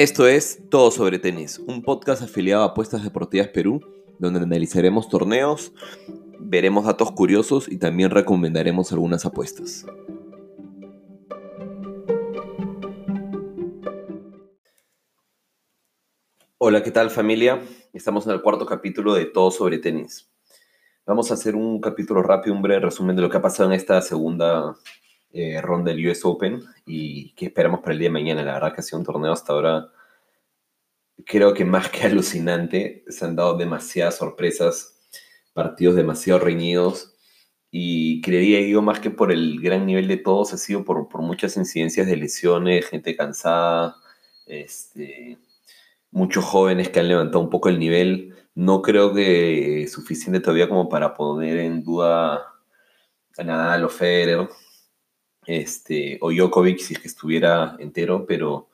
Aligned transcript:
Esto 0.00 0.26
es 0.26 0.62
Todo 0.70 0.90
sobre 0.90 1.18
Tenis, 1.18 1.58
un 1.58 1.82
podcast 1.82 2.22
afiliado 2.22 2.62
a 2.62 2.68
Apuestas 2.68 3.04
Deportivas 3.04 3.48
Perú, 3.48 3.82
donde 4.18 4.40
analizaremos 4.40 5.10
torneos, 5.10 5.74
veremos 6.38 6.86
datos 6.86 7.10
curiosos 7.12 7.70
y 7.70 7.76
también 7.76 8.08
recomendaremos 8.08 8.92
algunas 8.92 9.26
apuestas. 9.26 9.84
Hola, 16.56 16.82
¿qué 16.82 16.90
tal 16.90 17.10
familia? 17.10 17.60
Estamos 17.92 18.26
en 18.26 18.32
el 18.32 18.40
cuarto 18.40 18.64
capítulo 18.64 19.12
de 19.12 19.26
Todo 19.26 19.50
sobre 19.50 19.76
Tenis. 19.76 20.30
Vamos 21.04 21.30
a 21.30 21.34
hacer 21.34 21.54
un 21.54 21.78
capítulo 21.78 22.22
rápido, 22.22 22.56
un 22.56 22.62
breve 22.62 22.86
resumen 22.86 23.16
de 23.16 23.20
lo 23.20 23.28
que 23.28 23.36
ha 23.36 23.42
pasado 23.42 23.68
en 23.68 23.76
esta 23.76 24.00
segunda 24.00 24.74
eh, 25.32 25.60
ronda 25.60 25.92
del 25.92 26.06
US 26.08 26.24
Open 26.24 26.62
y 26.86 27.32
qué 27.34 27.46
esperamos 27.46 27.80
para 27.80 27.92
el 27.92 27.98
día 27.98 28.08
de 28.08 28.12
mañana. 28.12 28.42
La 28.42 28.54
verdad 28.54 28.74
que 28.74 28.80
ha 28.80 28.84
sido 28.84 28.98
un 28.98 29.04
torneo 29.04 29.32
hasta 29.32 29.52
ahora, 29.52 29.88
creo 31.24 31.54
que 31.54 31.64
más 31.64 31.88
que 31.90 32.02
alucinante. 32.06 33.04
Se 33.08 33.24
han 33.24 33.36
dado 33.36 33.56
demasiadas 33.56 34.16
sorpresas, 34.16 34.98
partidos 35.52 35.96
demasiado 35.96 36.40
reñidos 36.40 37.14
y 37.70 38.20
creería 38.22 38.60
yo 38.68 38.82
más 38.82 39.00
que 39.00 39.10
por 39.10 39.30
el 39.30 39.60
gran 39.60 39.86
nivel 39.86 40.08
de 40.08 40.16
todos, 40.16 40.52
ha 40.52 40.56
sido 40.56 40.84
por, 40.84 41.08
por 41.08 41.22
muchas 41.22 41.56
incidencias 41.56 42.06
de 42.06 42.16
lesiones, 42.16 42.86
gente 42.86 43.16
cansada, 43.16 43.96
este, 44.46 45.38
muchos 46.10 46.44
jóvenes 46.44 46.88
que 46.90 47.00
han 47.00 47.08
levantado 47.08 47.40
un 47.44 47.50
poco 47.50 47.68
el 47.68 47.78
nivel. 47.78 48.34
No 48.54 48.82
creo 48.82 49.14
que 49.14 49.86
suficiente 49.88 50.40
todavía 50.40 50.68
como 50.68 50.88
para 50.88 51.14
poner 51.14 51.58
en 51.58 51.84
duda 51.84 52.44
a 53.38 53.44
Nadal 53.44 53.84
o 53.84 53.88
este, 55.50 56.16
o 56.20 56.30
Djokovic 56.30 56.78
si 56.78 56.94
es 56.94 57.00
que 57.00 57.08
estuviera 57.08 57.76
entero, 57.80 58.24
pero, 58.24 58.68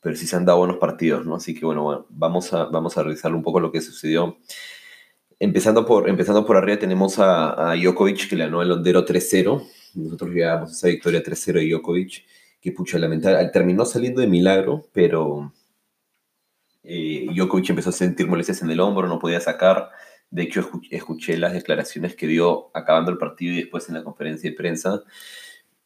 pero 0.00 0.16
sí 0.16 0.26
se 0.26 0.36
han 0.36 0.46
dado 0.46 0.58
buenos 0.58 0.78
partidos, 0.78 1.26
¿no? 1.26 1.34
Así 1.34 1.54
que 1.54 1.66
bueno, 1.66 2.06
vamos, 2.08 2.52
a, 2.54 2.64
vamos 2.64 2.96
a 2.96 3.02
revisar 3.02 3.34
un 3.34 3.42
poco 3.42 3.60
lo 3.60 3.70
que 3.70 3.82
sucedió. 3.82 4.38
Empezando 5.38 5.84
por, 5.84 6.08
empezando 6.08 6.46
por 6.46 6.56
arriba 6.56 6.78
tenemos 6.78 7.18
a, 7.18 7.72
a 7.72 7.76
Djokovic 7.76 8.28
que 8.28 8.36
le 8.36 8.44
ganó 8.44 8.62
el 8.62 8.72
Hondero 8.72 9.04
3-0. 9.04 9.62
Nosotros 9.94 10.30
llevamos 10.30 10.72
esa 10.72 10.88
victoria 10.88 11.22
3-0 11.22 11.52
de 11.52 11.68
Djokovic, 11.68 12.24
que 12.60 12.72
pucha, 12.72 12.98
lamentable. 12.98 13.46
Terminó 13.50 13.84
saliendo 13.84 14.22
de 14.22 14.28
milagro, 14.28 14.88
pero 14.92 15.52
eh, 16.82 17.26
Djokovic 17.34 17.68
empezó 17.68 17.90
a 17.90 17.92
sentir 17.92 18.26
molestias 18.26 18.62
en 18.62 18.70
el 18.70 18.80
hombro, 18.80 19.06
no 19.08 19.18
podía 19.18 19.40
sacar. 19.40 19.90
De 20.30 20.42
hecho, 20.42 20.70
escuché 20.90 21.36
las 21.36 21.52
declaraciones 21.52 22.16
que 22.16 22.26
dio 22.26 22.70
acabando 22.74 23.10
el 23.10 23.18
partido 23.18 23.52
y 23.52 23.58
después 23.58 23.88
en 23.88 23.94
la 23.96 24.04
conferencia 24.04 24.48
de 24.50 24.56
prensa. 24.56 25.02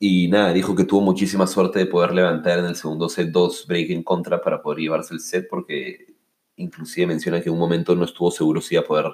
Y 0.05 0.27
nada, 0.27 0.53
dijo 0.53 0.75
que 0.75 0.83
tuvo 0.83 1.01
muchísima 1.01 1.47
suerte 1.47 1.79
de 1.79 1.87
poder 1.87 2.13
levantar 2.13 2.59
en 2.59 2.65
el 2.65 2.75
segundo 2.75 3.09
set 3.09 3.31
dos 3.31 3.69
break 3.69 3.91
en 3.91 4.03
contra 4.03 4.41
para 4.41 4.61
poder 4.61 4.81
llevarse 4.81 5.15
el 5.15 5.21
set, 5.21 5.47
porque 5.49 6.17
inclusive 6.57 7.07
menciona 7.07 7.41
que 7.41 7.51
en 7.51 7.53
un 7.53 7.61
momento 7.61 7.95
no 7.95 8.05
estuvo 8.05 8.33
seguro 8.33 8.61
si 8.61 8.75
iba 8.75 8.83
a 8.83 8.87
poder 8.87 9.07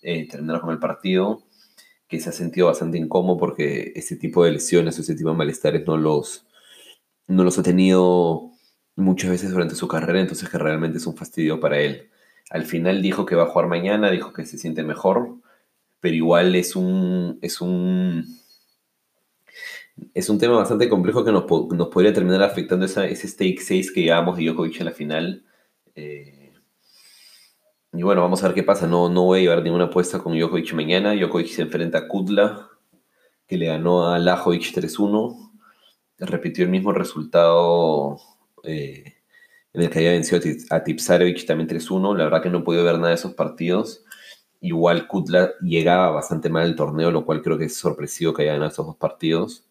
eh, 0.00 0.26
terminar 0.26 0.62
con 0.62 0.70
el 0.70 0.78
partido, 0.78 1.42
que 2.08 2.18
se 2.18 2.30
ha 2.30 2.32
sentido 2.32 2.68
bastante 2.68 2.96
incómodo 2.96 3.36
porque 3.36 3.92
ese 3.94 4.16
tipo 4.16 4.42
de 4.42 4.52
lesiones 4.52 4.98
o 4.98 5.02
ese 5.02 5.14
tipo 5.14 5.28
de 5.28 5.36
malestares 5.36 5.86
no 5.86 5.98
los, 5.98 6.46
no 7.26 7.44
los 7.44 7.58
ha 7.58 7.62
tenido 7.62 8.52
muchas 8.96 9.32
veces 9.32 9.50
durante 9.50 9.74
su 9.74 9.86
carrera, 9.86 10.18
entonces 10.18 10.48
que 10.48 10.56
realmente 10.56 10.96
es 10.96 11.06
un 11.06 11.14
fastidio 11.14 11.60
para 11.60 11.78
él. 11.78 12.08
Al 12.48 12.64
final 12.64 13.02
dijo 13.02 13.26
que 13.26 13.36
va 13.36 13.42
a 13.42 13.48
jugar 13.48 13.68
mañana, 13.68 14.10
dijo 14.10 14.32
que 14.32 14.46
se 14.46 14.56
siente 14.56 14.82
mejor, 14.82 15.36
pero 16.00 16.14
igual 16.14 16.54
es 16.54 16.74
un, 16.74 17.38
es 17.42 17.60
un 17.60 18.41
es 20.14 20.28
un 20.28 20.38
tema 20.38 20.56
bastante 20.56 20.88
complejo 20.88 21.24
que 21.24 21.32
nos, 21.32 21.44
nos 21.70 21.88
podría 21.88 22.12
terminar 22.12 22.42
afectando 22.42 22.86
esa, 22.86 23.06
ese 23.06 23.28
stake 23.28 23.60
6 23.60 23.92
que 23.92 24.02
llevamos 24.02 24.36
de 24.36 24.44
Djokovic 24.44 24.80
en 24.80 24.86
la 24.86 24.92
final. 24.92 25.44
Eh, 25.94 26.52
y 27.92 28.02
bueno, 28.02 28.22
vamos 28.22 28.42
a 28.42 28.48
ver 28.48 28.54
qué 28.54 28.62
pasa. 28.62 28.86
No, 28.86 29.08
no 29.08 29.24
voy 29.24 29.40
a 29.40 29.42
llevar 29.42 29.62
ninguna 29.62 29.84
apuesta 29.84 30.18
con 30.18 30.36
Djokovic 30.38 30.72
mañana. 30.72 31.14
Djokovic 31.14 31.48
se 31.48 31.62
enfrenta 31.62 31.98
a 31.98 32.08
Kudla, 32.08 32.68
que 33.46 33.58
le 33.58 33.66
ganó 33.66 34.08
a 34.08 34.18
Lajovic 34.18 34.72
3-1. 34.72 35.52
Repitió 36.18 36.64
el 36.64 36.70
mismo 36.70 36.92
resultado 36.92 38.16
eh, 38.62 39.16
en 39.72 39.82
el 39.82 39.90
que 39.90 39.98
había 39.98 40.12
vencido 40.12 40.40
a 40.70 40.84
Tipsarevic 40.84 41.44
también 41.46 41.68
3-1. 41.68 42.16
La 42.16 42.24
verdad 42.24 42.42
que 42.42 42.50
no 42.50 42.64
he 42.66 42.82
ver 42.82 42.96
nada 42.96 43.08
de 43.08 43.14
esos 43.14 43.34
partidos. 43.34 44.04
Igual 44.60 45.06
Kudla 45.08 45.52
llegaba 45.60 46.10
bastante 46.10 46.48
mal 46.48 46.62
al 46.62 46.76
torneo, 46.76 47.10
lo 47.10 47.26
cual 47.26 47.42
creo 47.42 47.58
que 47.58 47.64
es 47.64 47.76
sorpresivo 47.76 48.32
que 48.32 48.42
haya 48.42 48.52
ganado 48.52 48.70
esos 48.70 48.86
dos 48.86 48.96
partidos. 48.96 49.66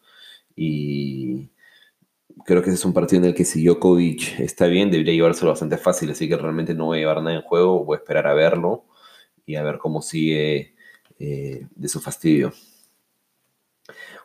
Y 0.56 1.50
creo 2.44 2.62
que 2.62 2.70
ese 2.70 2.78
es 2.78 2.84
un 2.84 2.92
partido 2.92 3.22
en 3.22 3.28
el 3.28 3.34
que 3.34 3.44
si 3.44 3.64
Djokovic 3.64 4.40
está 4.40 4.66
bien, 4.66 4.90
debería 4.90 5.14
llevárselo 5.14 5.50
bastante 5.50 5.78
fácil, 5.78 6.10
así 6.10 6.28
que 6.28 6.36
realmente 6.36 6.74
no 6.74 6.86
voy 6.86 6.98
a 6.98 7.00
llevar 7.00 7.22
nada 7.22 7.36
en 7.36 7.42
juego, 7.42 7.84
voy 7.84 7.96
a 7.96 7.98
esperar 7.98 8.26
a 8.26 8.34
verlo 8.34 8.86
y 9.46 9.56
a 9.56 9.62
ver 9.62 9.78
cómo 9.78 10.02
sigue 10.02 10.74
eh, 11.18 11.66
de 11.74 11.88
su 11.88 12.00
fastidio. 12.00 12.52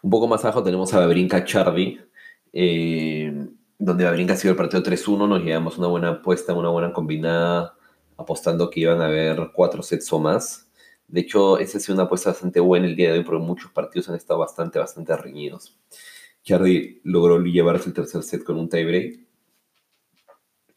Un 0.01 0.09
poco 0.09 0.27
más 0.27 0.43
abajo 0.45 0.63
tenemos 0.63 0.93
a 0.93 0.99
Babrinka 0.99 1.43
Chardy, 1.43 1.99
eh, 2.53 3.47
donde 3.77 4.03
Babrinka 4.05 4.33
ha 4.33 4.37
sido 4.37 4.51
el 4.51 4.57
partido 4.57 4.83
3-1, 4.83 5.27
nos 5.27 5.43
llevamos 5.43 5.77
una 5.77 5.87
buena 5.87 6.09
apuesta, 6.09 6.53
una 6.53 6.69
buena 6.69 6.93
combinada, 6.93 7.75
apostando 8.17 8.69
que 8.69 8.81
iban 8.81 9.01
a 9.01 9.05
haber 9.05 9.51
cuatro 9.53 9.83
sets 9.83 10.11
o 10.13 10.19
más. 10.19 10.71
De 11.07 11.21
hecho, 11.21 11.57
esa 11.57 11.77
ha 11.77 11.81
sido 11.81 11.95
una 11.95 12.03
apuesta 12.03 12.31
bastante 12.31 12.59
buena 12.59 12.87
el 12.87 12.95
día 12.95 13.11
de 13.11 13.19
hoy, 13.19 13.23
porque 13.23 13.43
muchos 13.43 13.71
partidos 13.71 14.09
han 14.09 14.15
estado 14.15 14.39
bastante, 14.39 14.79
bastante 14.79 15.15
reñidos. 15.15 15.77
Chardy 16.47 17.01
logró 17.03 17.43
llevarse 17.43 17.89
el 17.89 17.93
tercer 17.93 18.23
set 18.23 18.43
con 18.43 18.57
un 18.57 18.69
tiebreak. 18.69 19.19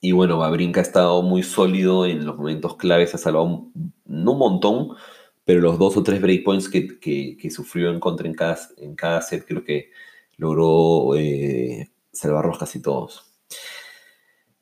Y 0.00 0.12
bueno, 0.12 0.38
Babrinka 0.38 0.80
ha 0.80 0.82
estado 0.82 1.22
muy 1.22 1.44
sólido 1.44 2.06
en 2.06 2.26
los 2.26 2.36
momentos 2.36 2.76
claves, 2.76 3.14
ha 3.14 3.18
salvado 3.18 3.68
no 4.04 4.32
un 4.32 4.38
montón, 4.38 4.88
pero 5.44 5.60
los 5.60 5.78
dos 5.78 5.96
o 5.96 6.02
tres 6.02 6.20
breakpoints 6.20 6.68
que, 6.68 6.98
que, 6.98 7.50
sufrió 7.50 7.90
en 7.90 8.00
contra 8.00 8.26
en 8.26 8.34
cada, 8.34 8.58
en 8.78 8.96
cada 8.96 9.22
set, 9.22 9.44
creo 9.46 9.62
que 9.62 9.90
logró 10.38 11.14
eh, 11.16 11.92
salvarlos 12.12 12.58
casi 12.58 12.82
todos. 12.82 13.30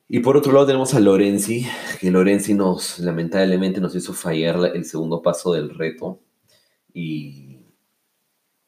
Y 0.09 0.21
por 0.21 0.37
otro 0.37 0.53
lado 0.53 0.67
tenemos 0.67 0.93
a 0.93 1.01
Lorenzi, 1.01 1.67
que 2.01 2.11
Lorenzi 2.11 2.53
nos, 2.53 2.99
lamentablemente, 2.99 3.81
nos 3.81 3.95
hizo 3.95 4.13
fallar 4.13 4.73
el 4.75 4.85
segundo 4.85 5.23
paso 5.23 5.55
del 5.55 5.71
reto. 5.71 6.21
Y 6.93 7.58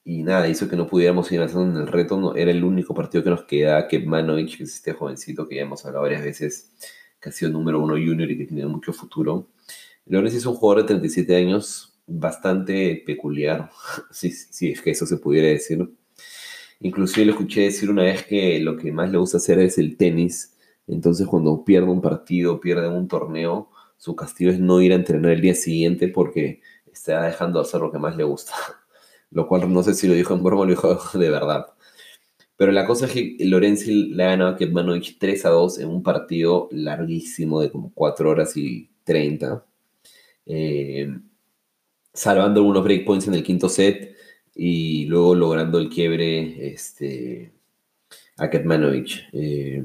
y 0.04 0.22
nada, 0.22 0.48
hizo 0.48 0.68
que 0.68 0.76
no 0.76 0.86
pudiéramos 0.86 1.26
seguir 1.26 1.40
avanzando 1.42 1.78
en 1.78 1.86
el 1.86 1.92
reto. 1.92 2.34
Era 2.34 2.50
el 2.50 2.64
único 2.64 2.94
partido 2.94 3.22
que 3.22 3.30
nos 3.30 3.44
queda. 3.44 3.86
Kepmanovic, 3.86 4.56
que 4.56 4.64
es 4.64 4.74
este 4.76 4.92
jovencito 4.92 5.46
que 5.46 5.56
ya 5.56 5.62
hemos 5.62 5.84
hablado 5.84 6.02
varias 6.04 6.24
veces, 6.24 6.72
que 7.20 7.28
ha 7.28 7.32
sido 7.32 7.50
número 7.50 7.80
uno 7.80 7.94
junior 7.94 8.30
y 8.30 8.38
que 8.38 8.46
tiene 8.46 8.66
mucho 8.66 8.92
futuro. 8.92 9.48
Lorenz 10.06 10.34
es 10.34 10.46
un 10.46 10.54
jugador 10.54 10.84
de 10.84 10.88
37 10.88 11.36
años, 11.36 12.00
bastante 12.06 13.02
peculiar, 13.06 13.70
si, 14.10 14.30
si 14.32 14.72
es 14.72 14.80
que 14.82 14.90
eso 14.90 15.06
se 15.06 15.18
pudiera 15.18 15.48
decir. 15.48 15.88
Inclusive 16.80 17.26
le 17.26 17.32
escuché 17.32 17.62
decir 17.62 17.90
una 17.90 18.04
vez 18.04 18.24
que 18.24 18.58
lo 18.60 18.76
que 18.76 18.90
más 18.92 19.10
le 19.10 19.18
gusta 19.18 19.36
hacer 19.36 19.58
es 19.60 19.78
el 19.78 19.96
tenis. 19.98 20.56
Entonces 20.86 21.26
cuando 21.26 21.64
pierde 21.64 21.88
un 21.90 22.00
partido, 22.00 22.58
pierde 22.60 22.88
un 22.88 23.06
torneo, 23.06 23.70
su 23.98 24.16
castigo 24.16 24.50
es 24.50 24.58
no 24.58 24.80
ir 24.80 24.92
a 24.92 24.96
entrenar 24.96 25.32
el 25.32 25.42
día 25.42 25.54
siguiente 25.54 26.08
porque 26.08 26.62
está 26.90 27.22
dejando 27.22 27.60
de 27.60 27.66
hacer 27.66 27.80
lo 27.82 27.92
que 27.92 27.98
más 27.98 28.16
le 28.16 28.24
gusta 28.24 28.54
lo 29.30 29.46
cual 29.46 29.72
no 29.72 29.82
sé 29.82 29.94
si 29.94 30.08
lo 30.08 30.14
dijo 30.14 30.34
en 30.34 30.42
broma 30.42 30.62
o 30.62 30.64
lo 30.66 30.70
dijo 30.70 30.98
de 31.18 31.30
verdad. 31.30 31.66
Pero 32.56 32.72
la 32.72 32.86
cosa 32.86 33.06
es 33.06 33.12
que 33.12 33.36
Lorenzi 33.40 34.10
le 34.10 34.24
ha 34.24 34.28
ganado 34.28 34.50
a 34.50 34.56
Ketmanovic 34.56 35.18
3 35.18 35.46
a 35.46 35.50
2 35.50 35.78
en 35.78 35.88
un 35.88 36.02
partido 36.02 36.68
larguísimo 36.72 37.60
de 37.60 37.70
como 37.70 37.92
4 37.94 38.30
horas 38.30 38.56
y 38.56 38.90
30. 39.04 39.64
Eh, 40.46 41.08
salvando 42.12 42.60
algunos 42.60 42.84
breakpoints 42.84 43.28
en 43.28 43.34
el 43.34 43.42
quinto 43.42 43.68
set 43.68 44.14
y 44.54 45.06
luego 45.06 45.34
logrando 45.34 45.78
el 45.78 45.88
quiebre 45.88 46.72
este, 46.72 47.52
a 48.36 48.50
Ketmanovic. 48.50 49.28
Eh, 49.32 49.84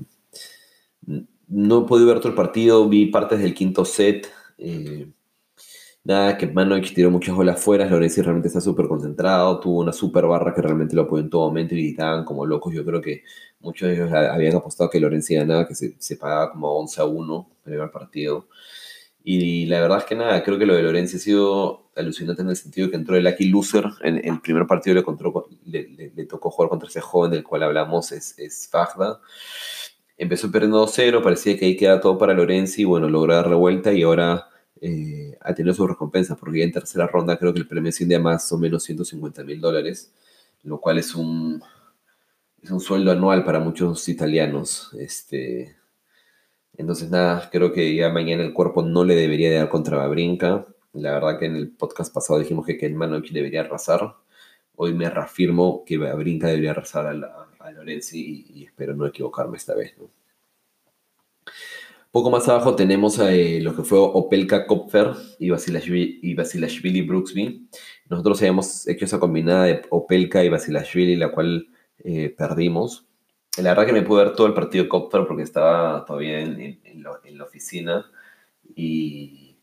no 1.47 1.85
podido 1.85 2.07
ver 2.07 2.19
todo 2.19 2.29
el 2.29 2.35
partido, 2.35 2.89
vi 2.89 3.05
partes 3.05 3.39
del 3.39 3.53
quinto 3.53 3.85
set. 3.85 4.27
Eh, 4.57 5.07
Nada, 6.05 6.37
que 6.37 6.45
Manovich 6.45 6.93
tiró 6.93 7.09
muchas 7.09 7.35
bolas 7.35 7.59
fuera, 7.59 7.87
Lorenzi 7.87 8.21
realmente 8.21 8.47
está 8.47 8.61
súper 8.61 8.87
concentrado, 8.87 9.59
tuvo 9.59 9.79
una 9.79 9.91
súper 9.91 10.27
barra 10.27 10.53
que 10.53 10.61
realmente 10.61 10.95
lo 10.95 11.01
apoyó 11.01 11.23
en 11.23 11.31
todo 11.31 11.47
momento 11.47 11.73
y 11.73 11.79
gritaban 11.79 12.23
como 12.23 12.45
locos. 12.45 12.71
Yo 12.75 12.85
creo 12.85 13.01
que 13.01 13.23
muchos 13.59 13.89
de 13.89 13.95
ellos 13.95 14.11
habían 14.13 14.55
apostado 14.55 14.87
que 14.87 14.99
Lorenzi 14.99 15.33
ganaba, 15.33 15.67
que 15.67 15.73
se, 15.73 16.15
pagaba 16.17 16.51
como 16.51 16.71
11 16.77 17.01
a 17.01 17.05
1 17.05 17.49
en 17.65 17.73
el 17.73 17.89
partido. 17.89 18.47
Y 19.23 19.65
la 19.65 19.81
verdad 19.81 19.97
es 19.97 20.05
que 20.05 20.13
nada, 20.13 20.43
creo 20.43 20.59
que 20.59 20.67
lo 20.67 20.75
de 20.75 20.83
Lorenzi 20.83 21.17
ha 21.17 21.19
sido 21.19 21.89
alucinante 21.95 22.43
en 22.43 22.49
el 22.49 22.55
sentido 22.55 22.91
que 22.91 22.97
entró 22.97 23.15
el 23.15 23.23
Lucky 23.23 23.49
Loser. 23.49 23.85
En, 24.03 24.23
el 24.23 24.41
primer 24.41 24.67
partido 24.67 24.93
le, 24.93 24.99
encontró, 24.99 25.47
le, 25.65 26.25
tocó 26.29 26.51
jugar 26.51 26.69
contra 26.69 26.87
ese 26.87 27.01
joven 27.01 27.31
del 27.31 27.43
cual 27.43 27.63
hablamos, 27.63 28.11
es, 28.11 28.37
es 28.37 28.69
Fagda. 28.69 29.19
Empezó 30.19 30.51
perdiendo 30.51 30.85
2-0, 30.85 31.23
parecía 31.23 31.57
que 31.57 31.65
ahí 31.65 31.75
queda 31.75 31.99
todo 31.99 32.19
para 32.19 32.35
Lorenzi. 32.35 32.83
Bueno, 32.83 33.09
logró 33.09 33.33
dar 33.33 33.49
revuelta 33.49 33.91
y 33.91 34.03
ahora 34.03 34.49
eh, 34.81 35.37
a 35.41 35.53
tener 35.53 35.73
su 35.73 35.87
recompensa, 35.87 36.35
porque 36.35 36.59
ya 36.59 36.65
en 36.65 36.71
tercera 36.71 37.07
ronda 37.07 37.37
creo 37.37 37.53
que 37.53 37.59
el 37.59 37.67
premio 37.67 37.89
asciende 37.89 38.15
a 38.15 38.19
más 38.19 38.51
o 38.51 38.57
menos 38.57 38.83
150 38.83 39.43
mil 39.43 39.61
dólares, 39.61 40.13
lo 40.63 40.79
cual 40.79 40.97
es 40.97 41.15
un, 41.15 41.61
es 42.61 42.71
un 42.71 42.79
sueldo 42.79 43.11
anual 43.11 43.43
para 43.45 43.59
muchos 43.59 44.07
italianos. 44.09 44.91
Este, 44.99 45.75
Entonces, 46.77 47.09
nada, 47.09 47.49
creo 47.51 47.71
que 47.73 47.95
ya 47.95 48.09
mañana 48.09 48.43
el 48.43 48.53
cuerpo 48.53 48.83
no 48.83 49.03
le 49.03 49.15
debería 49.15 49.53
dar 49.53 49.69
contra 49.69 49.97
Babrinka. 49.97 50.67
La 50.93 51.13
verdad 51.13 51.39
que 51.39 51.45
en 51.45 51.55
el 51.55 51.71
podcast 51.71 52.13
pasado 52.13 52.39
dijimos 52.39 52.65
que 52.65 52.77
Kenmanovic 52.77 53.31
debería 53.31 53.61
arrasar. 53.61 54.15
Hoy 54.75 54.93
me 54.93 55.09
reafirmo 55.09 55.83
que 55.85 55.97
Babrinka 55.97 56.47
debería 56.47 56.71
arrasar 56.71 57.07
a 57.07 57.71
Lorenzi 57.71 58.45
y, 58.53 58.65
espero 58.65 58.95
no 58.95 59.05
equivocarme 59.05 59.57
esta 59.57 59.75
vez. 59.75 59.93
Poco 62.15 62.31
más 62.31 62.47
abajo 62.47 62.77
tenemos 62.77 63.19
eh, 63.19 63.59
lo 63.61 63.75
que 63.75 63.83
fue 63.83 63.99
Opelka 63.99 64.65
Kopfer 64.67 65.11
y 65.37 65.49
Basilashvili, 65.49 66.21
y 66.23 67.01
Brooksby. 67.01 67.67
Nosotros 68.09 68.39
habíamos 68.39 68.87
hecho 68.87 69.03
esa 69.03 69.19
combinada 69.19 69.65
de 69.65 69.81
Opelka 69.89 70.41
y 70.41 70.47
Basilashvili, 70.47 71.17
la 71.17 71.33
cual 71.33 71.67
eh, 71.97 72.33
perdimos. 72.37 73.05
La 73.57 73.71
verdad 73.71 73.87
que 73.87 73.91
me 73.91 74.01
pude 74.01 74.23
ver 74.23 74.33
todo 74.33 74.47
el 74.47 74.53
partido 74.53 74.85
de 74.85 74.89
Kopfer 74.89 75.27
porque 75.27 75.43
estaba 75.43 76.05
todavía 76.05 76.39
en, 76.39 77.03
la 77.03 77.43
oficina. 77.43 78.09
Y, 78.73 79.57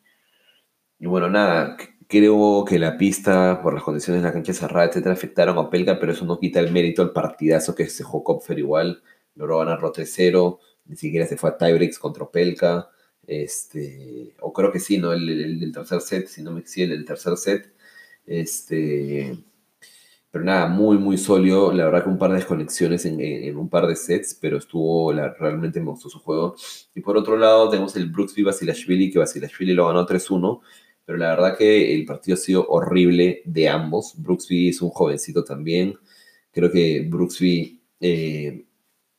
y, 0.99 1.07
bueno, 1.07 1.31
nada, 1.31 1.79
creo 2.07 2.67
que 2.69 2.79
la 2.79 2.99
pista, 2.99 3.63
por 3.63 3.73
las 3.73 3.83
condiciones 3.83 4.21
de 4.23 4.29
la 4.29 4.35
cancha 4.35 4.53
cerrada, 4.53 4.89
etcétera, 4.89 5.15
afectaron 5.15 5.57
a 5.57 5.63
Opelka, 5.63 5.99
pero 5.99 6.13
eso 6.13 6.27
no 6.27 6.39
quita 6.39 6.61
el 6.61 6.71
mérito 6.71 7.01
al 7.01 7.15
partidazo 7.15 7.75
que 7.75 7.89
se 7.89 8.05
jugó 8.05 8.25
Kopfer 8.25 8.59
igual. 8.59 9.03
Logró 9.37 9.61
ganarlo 9.61 9.91
3-0 9.91 10.59
ni 10.93 10.99
siquiera 10.99 11.27
se 11.27 11.39
fue 11.39 11.49
a 11.49 11.57
tiebreaks 11.57 11.99
contra 11.99 12.25
Opelka, 12.25 12.91
este, 13.27 14.35
o 14.41 14.53
creo 14.53 14.71
que 14.71 14.79
sí, 14.79 14.99
¿no? 14.99 15.15
El, 15.15 15.59
del 15.59 15.73
tercer 15.73 16.03
set, 16.03 16.27
si 16.27 16.43
no 16.43 16.53
me 16.53 16.61
equivoco, 16.61 16.93
el 16.93 17.05
tercer 17.07 17.37
set, 17.39 17.73
este, 18.27 19.35
pero 20.31 20.45
nada, 20.45 20.67
muy, 20.67 20.99
muy 20.99 21.17
sólido, 21.17 21.73
la 21.73 21.87
verdad 21.87 22.05
que 22.05 22.11
un 22.11 22.19
par 22.19 22.31
de 22.31 22.37
desconexiones 22.37 23.07
en, 23.07 23.57
un 23.57 23.71
par 23.71 23.87
de 23.87 23.97
sets, 23.97 24.37
pero 24.39 24.59
estuvo, 24.59 25.15
la, 25.15 25.33
realmente 25.33 25.81
me 25.81 25.87
gustó 25.87 26.11
juego, 26.19 26.57
y 26.95 27.01
por 27.01 27.17
otro 27.17 27.39
lado 27.39 27.71
tenemos 27.71 27.97
el 27.97 28.11
Brooksby 28.11 28.43
Basilashvili, 28.43 29.11
que 29.11 29.19
Basilashvili 29.19 29.73
lo 29.73 29.87
ganó 29.87 30.07
3-1, 30.07 30.61
pero 31.07 31.17
la 31.17 31.31
verdad 31.31 31.57
que 31.57 31.95
el 31.95 32.05
partido 32.05 32.35
ha 32.35 32.39
sido 32.39 32.67
horrible 32.69 33.41
de 33.47 33.67
ambos, 33.67 34.13
Brooksby 34.19 34.69
es 34.69 34.83
un 34.83 34.91
jovencito 34.91 35.43
también, 35.43 35.95
creo 36.53 36.71
que 36.71 37.07
Brooksby... 37.09 37.81
Eh, 37.99 38.67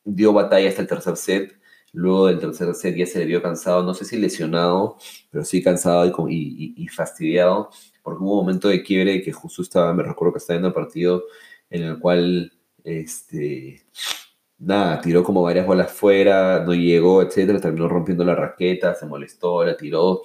dio 0.03 0.33
batalla 0.33 0.69
hasta 0.69 0.81
el 0.81 0.87
tercer 0.87 1.17
set. 1.17 1.59
Luego 1.93 2.27
del 2.27 2.39
tercer 2.39 2.73
set 2.73 2.95
ya 2.95 3.05
se 3.05 3.19
le 3.19 3.25
vio 3.25 3.41
cansado, 3.41 3.83
no 3.83 3.93
sé 3.93 4.03
si 4.05 4.17
lesionado, 4.17 4.97
pero 5.29 5.45
sí 5.45 5.63
cansado 5.63 6.27
y, 6.27 6.87
fastidiado, 6.87 7.69
porque 8.01 8.23
hubo 8.23 8.33
un 8.33 8.45
momento 8.45 8.67
de 8.67 8.83
quiebre 8.83 9.21
que 9.21 9.31
justo 9.31 9.61
estaba, 9.61 9.93
me 9.93 10.03
recuerdo 10.03 10.33
que 10.33 10.39
estaba 10.39 10.59
en 10.59 10.65
el 10.65 10.73
partido 10.73 11.23
en 11.69 11.83
el 11.83 11.99
cual, 11.99 12.51
este, 12.83 13.85
nada, 14.57 15.01
tiró 15.01 15.23
como 15.23 15.43
varias 15.43 15.67
bolas 15.67 15.91
fuera, 15.91 16.63
no 16.65 16.73
llegó, 16.73 17.21
etcétera, 17.21 17.61
terminó 17.61 17.87
rompiendo 17.87 18.25
la 18.25 18.35
raqueta, 18.35 18.95
se 18.95 19.05
molestó, 19.05 19.63
la 19.63 19.77
tiró, 19.77 20.23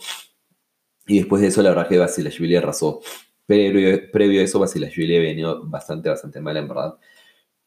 y 1.07 1.19
después 1.19 1.43
de 1.43 1.49
eso 1.49 1.63
la 1.63 1.71
verdad 1.71 1.89
que 1.89 1.99
Basilashvili 1.99 2.57
arrasó. 2.57 3.01
Previo, 3.47 4.11
previo 4.13 4.41
a 4.41 4.45
eso, 4.45 4.59
Basilashvili 4.59 5.17
ha 5.17 5.21
venido 5.21 5.67
bastante, 5.67 6.09
bastante 6.11 6.41
mal, 6.41 6.57
en 6.59 6.69
verdad. 6.69 6.99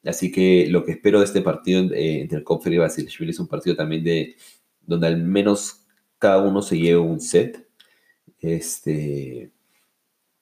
Así 0.06 0.31
que 0.31 0.68
lo 0.69 0.83
que 0.83 0.94
espero 0.94 1.19
de 1.19 1.25
este 1.25 1.42
partido 1.42 1.94
eh, 1.94 2.21
entre 2.21 2.44
Kopfer 2.44 2.74
y 2.74 2.77
Basilashvili 2.77 3.31
es 3.31 3.39
un 3.39 3.48
partido 3.48 3.75
también 3.75 4.03
de 4.03 4.36
donde 4.81 5.07
al 5.07 5.18
menos 5.18 5.86
cada 6.18 6.39
uno 6.42 6.62
se 6.62 6.77
lleve 6.77 6.98
un 6.98 7.19
set. 7.19 7.68
Este, 8.39 9.51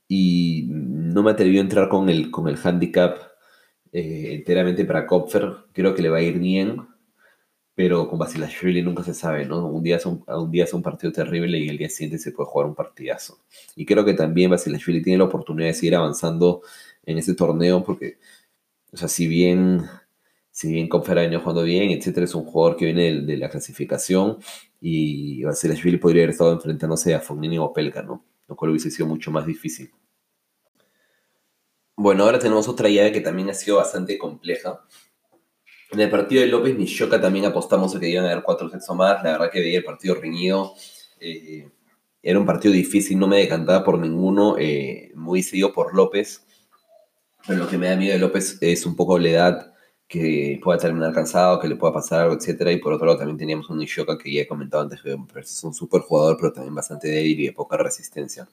y 0.08 0.66
no 0.70 1.24
me 1.24 1.32
atreví 1.32 1.58
a 1.58 1.62
entrar 1.62 1.90
con 1.90 2.10
el, 2.10 2.32
con 2.32 2.48
el 2.48 2.58
handicap 2.62 3.18
eh, 3.92 4.30
enteramente 4.34 4.86
para 4.86 5.06
Kopfer. 5.06 5.54
Creo 5.74 5.94
que 5.94 6.02
le 6.02 6.10
va 6.10 6.18
a 6.18 6.22
ir 6.22 6.40
bien, 6.40 6.82
pero 7.76 8.10
con 8.10 8.20
Basilashvili 8.20 8.82
nunca 8.82 9.04
se 9.04 9.14
sabe, 9.14 9.46
¿no? 9.46 9.66
Un 9.68 9.84
día, 9.84 9.98
es 9.98 10.06
un, 10.06 10.24
un 10.28 10.52
día 10.52 10.64
es 10.66 10.74
un 10.74 10.82
partido 10.82 11.14
terrible 11.14 11.60
y 11.60 11.70
el 11.70 11.78
día 11.78 11.90
siguiente 11.90 12.18
se 12.18 12.32
puede 12.32 12.50
jugar 12.50 12.68
un 12.68 12.76
partidazo. 12.76 13.40
Y 13.76 13.86
creo 13.86 14.06
que 14.06 14.14
también 14.14 14.52
Basilashvili 14.52 15.02
tiene 15.02 15.20
la 15.20 15.26
oportunidad 15.26 15.70
de 15.70 15.74
seguir 15.74 15.96
avanzando 15.96 16.62
en 17.06 17.18
ese 17.18 17.36
torneo 17.36 17.84
porque 17.84 18.18
o 18.92 18.98
sea, 18.98 19.08
si 19.08 19.28
bien, 19.28 19.86
si 20.52 20.72
bien 20.72 20.90
jugando 20.90 21.64
bien, 21.64 21.92
etcétera, 21.92 22.26
es 22.26 22.36
un 22.36 22.46
jugador 22.46 22.78
que 22.78 22.86
viene 22.86 23.22
de, 23.22 23.38
la 23.38 23.50
clasificación 23.50 24.38
y 24.82 25.44
Vasilashvili 25.44 25.98
podría 25.98 26.24
haber 26.24 26.32
estado 26.32 26.54
enfrentándose 26.54 27.14
a 27.14 27.20
Fognini 27.20 27.58
o 27.58 27.72
Pelka, 27.74 28.02
¿no? 28.02 28.26
Lo 28.48 28.56
cual 28.56 28.72
hubiese 28.72 28.90
sido 28.92 29.08
mucho 29.08 29.32
más 29.32 29.46
difícil. 29.46 29.92
Bueno, 31.96 32.24
ahora 32.24 32.40
tenemos 32.40 32.68
otra 32.68 32.90
llave 32.90 33.12
que 33.12 33.22
también 33.22 33.50
ha 33.50 33.54
sido 33.54 33.78
bastante 33.78 34.18
compleja. 34.18 34.82
En 35.92 36.00
el 36.00 36.10
partido 36.10 36.42
de 36.42 36.48
López 36.48 36.78
Nishoka 36.78 37.20
también 37.20 37.46
apostamos 37.46 37.96
a 37.96 38.00
que 38.00 38.10
iban 38.10 38.26
a 38.26 38.32
haber 38.32 38.44
cuatro 38.44 38.70
sets 38.70 38.90
o 38.90 38.96
más. 38.96 39.24
La 39.24 39.34
verdad 39.34 39.52
que 39.52 39.60
veía 39.60 39.80
el 39.80 39.84
partido 39.84 40.16
reñido. 40.16 40.74
Eh, 41.20 41.70
era 42.22 42.40
un 42.40 42.46
partido 42.46 42.74
difícil, 42.74 43.20
no 43.20 43.28
me 43.28 43.38
decantaba 43.38 43.84
por 43.84 44.00
ninguno. 44.00 44.56
Eh, 44.58 45.12
muy 45.16 45.44
seguido 45.44 45.74
por 45.74 45.94
López. 45.94 46.46
Pero 47.50 47.64
lo 47.64 47.68
que 47.68 47.80
me 47.80 47.88
da 47.88 47.96
miedo 47.96 48.14
de 48.14 48.20
López 48.20 48.60
es 48.62 48.86
un 48.86 48.96
poco 48.96 49.18
la 49.18 49.30
edad 49.30 49.74
que 50.08 50.60
pueda 50.64 50.78
terminar 50.78 51.12
cansado, 51.12 51.60
que 51.60 51.68
le 51.68 51.76
pueda 51.78 51.92
pasar 51.92 52.22
algo, 52.22 52.36
etcétera. 52.36 52.72
Y 52.72 52.78
por 52.78 52.94
otro 52.94 53.08
lado 53.08 53.18
también 53.18 53.40
teníamos 53.40 53.68
un 53.72 53.80
Nishoka 53.80 54.20
que 54.20 54.32
ya 54.32 54.42
he 54.42 54.48
comentado 54.48 54.84
antes, 54.84 55.02
que 55.02 55.18
es 55.40 55.64
un 55.64 55.74
súper 55.74 56.02
jugador, 56.02 56.38
pero 56.40 56.54
también 56.54 56.76
bastante 56.76 57.08
débil 57.08 57.40
y 57.40 57.46
de 57.48 57.54
poca 57.54 57.76
resistencia. 57.76 58.48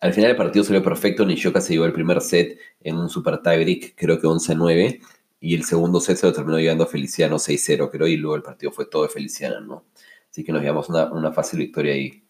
Al 0.00 0.14
final 0.14 0.30
el 0.30 0.36
partido 0.36 0.64
salió 0.64 0.82
perfecto, 0.82 1.26
Nishoka 1.26 1.60
se 1.60 1.74
llevó 1.74 1.84
el 1.84 1.92
primer 1.92 2.22
set 2.22 2.58
en 2.80 2.96
un 2.96 3.10
super 3.10 3.42
tiebreak, 3.42 3.94
creo 3.94 4.18
que 4.18 4.26
11-9, 4.26 4.98
y 5.40 5.54
el 5.54 5.64
segundo 5.64 6.00
set 6.00 6.16
se 6.16 6.26
lo 6.26 6.32
terminó 6.32 6.58
llevando 6.58 6.84
a 6.84 6.86
Feliciano 6.86 7.36
6-0, 7.36 7.90
creo, 7.90 8.06
y 8.06 8.16
luego 8.16 8.36
el 8.36 8.42
partido 8.42 8.72
fue 8.72 8.86
todo 8.86 9.02
de 9.02 9.10
Feliciano, 9.10 9.60
¿no? 9.60 9.84
Así 10.30 10.44
que 10.44 10.52
nos 10.52 10.62
llevamos 10.62 10.88
una, 10.88 11.12
una 11.12 11.30
fácil 11.30 11.58
victoria 11.58 11.92
ahí. 11.92 12.24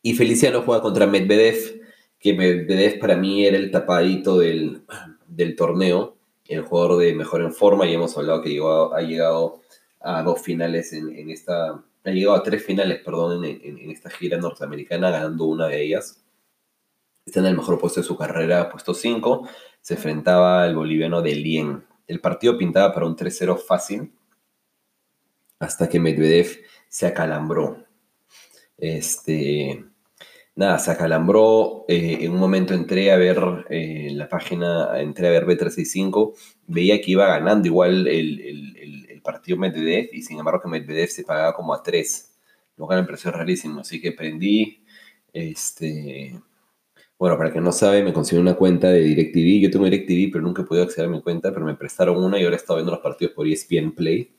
Y 0.00 0.14
Feliciano 0.14 0.62
juega 0.62 0.80
contra 0.80 1.06
Medvedev, 1.06 1.80
que 2.20 2.34
Medvedev 2.34 3.00
para 3.00 3.16
mí 3.16 3.46
era 3.46 3.56
el 3.56 3.70
tapadito 3.70 4.38
del, 4.38 4.84
torneo, 5.56 6.16
el 6.46 6.62
jugador 6.62 6.98
de 6.98 7.14
mejor 7.14 7.40
en 7.40 7.52
forma, 7.52 7.86
y 7.86 7.94
hemos 7.94 8.16
hablado 8.16 8.42
que 8.42 8.60
ha 8.60 9.00
llegado 9.00 9.62
a 10.00 10.22
dos 10.22 10.40
finales 10.42 10.92
en, 10.92 11.30
esta, 11.30 11.82
ha 12.04 12.10
llegado 12.10 12.36
a 12.36 12.42
tres 12.42 12.62
finales, 12.62 13.00
perdón, 13.02 13.44
en, 13.44 13.90
esta 13.90 14.10
gira 14.10 14.36
norteamericana, 14.36 15.10
ganando 15.10 15.46
una 15.46 15.66
de 15.66 15.82
ellas. 15.82 16.22
Está 17.24 17.40
en 17.40 17.46
el 17.46 17.56
mejor 17.56 17.78
puesto 17.78 18.00
de 18.00 18.06
su 18.06 18.16
carrera, 18.16 18.68
puesto 18.70 18.92
5, 18.92 19.48
se 19.80 19.94
enfrentaba 19.94 20.62
al 20.62 20.74
boliviano 20.74 21.22
de 21.22 21.34
Lien. 21.34 21.84
El 22.06 22.20
partido 22.20 22.58
pintaba 22.58 22.92
para 22.92 23.06
un 23.06 23.16
3-0 23.16 23.58
fácil, 23.58 24.12
hasta 25.58 25.88
que 25.88 26.00
Medvedev 26.00 26.60
se 26.88 27.06
acalambró. 27.06 27.84
Este, 28.76 29.89
nada, 30.54 30.78
se 30.78 30.90
acalambró. 30.90 31.84
Eh, 31.88 32.18
en 32.20 32.32
un 32.32 32.38
momento 32.38 32.74
entré 32.74 33.10
a 33.12 33.16
ver 33.16 33.38
eh, 33.70 34.10
la 34.12 34.28
página, 34.28 35.00
entré 35.00 35.28
a 35.28 35.30
ver 35.30 35.46
B365, 35.46 36.34
veía 36.66 37.00
que 37.00 37.12
iba 37.12 37.26
ganando 37.26 37.66
igual 37.68 38.06
el, 38.06 38.40
el, 38.40 39.22
partido 39.22 39.58
Medvedev 39.58 40.08
y 40.14 40.22
sin 40.22 40.38
embargo 40.38 40.62
que 40.62 40.68
Medvedev 40.68 41.10
se 41.10 41.24
pagaba 41.24 41.54
como 41.54 41.74
a 41.74 41.82
3. 41.82 42.38
Lo 42.78 42.86
cual 42.86 43.00
me 43.00 43.06
pareció 43.06 43.30
rarísimo, 43.30 43.80
así 43.80 44.00
que 44.00 44.12
prendí. 44.12 44.82
Este, 45.32 46.40
bueno, 47.18 47.36
para 47.36 47.48
el 47.50 47.54
que 47.54 47.60
no 47.60 47.70
sabe, 47.72 48.02
me 48.02 48.14
conseguí 48.14 48.40
una 48.40 48.54
cuenta 48.54 48.88
de 48.88 49.00
DirecTV. 49.00 49.60
Yo 49.62 49.70
tengo 49.70 49.84
DirecTV, 49.84 50.32
pero 50.32 50.42
nunca 50.42 50.62
he 50.62 50.64
podido 50.64 50.84
acceder 50.84 51.08
a 51.08 51.12
mi 51.12 51.20
cuenta, 51.20 51.52
pero 51.52 51.66
me 51.66 51.76
prestaron 51.76 52.16
una 52.16 52.38
y 52.38 52.44
ahora 52.44 52.56
he 52.56 52.58
estado 52.58 52.78
viendo 52.78 52.92
los 52.92 53.02
partidos 53.02 53.34
por 53.34 53.46
ESPN 53.46 53.92
Play 53.92 54.32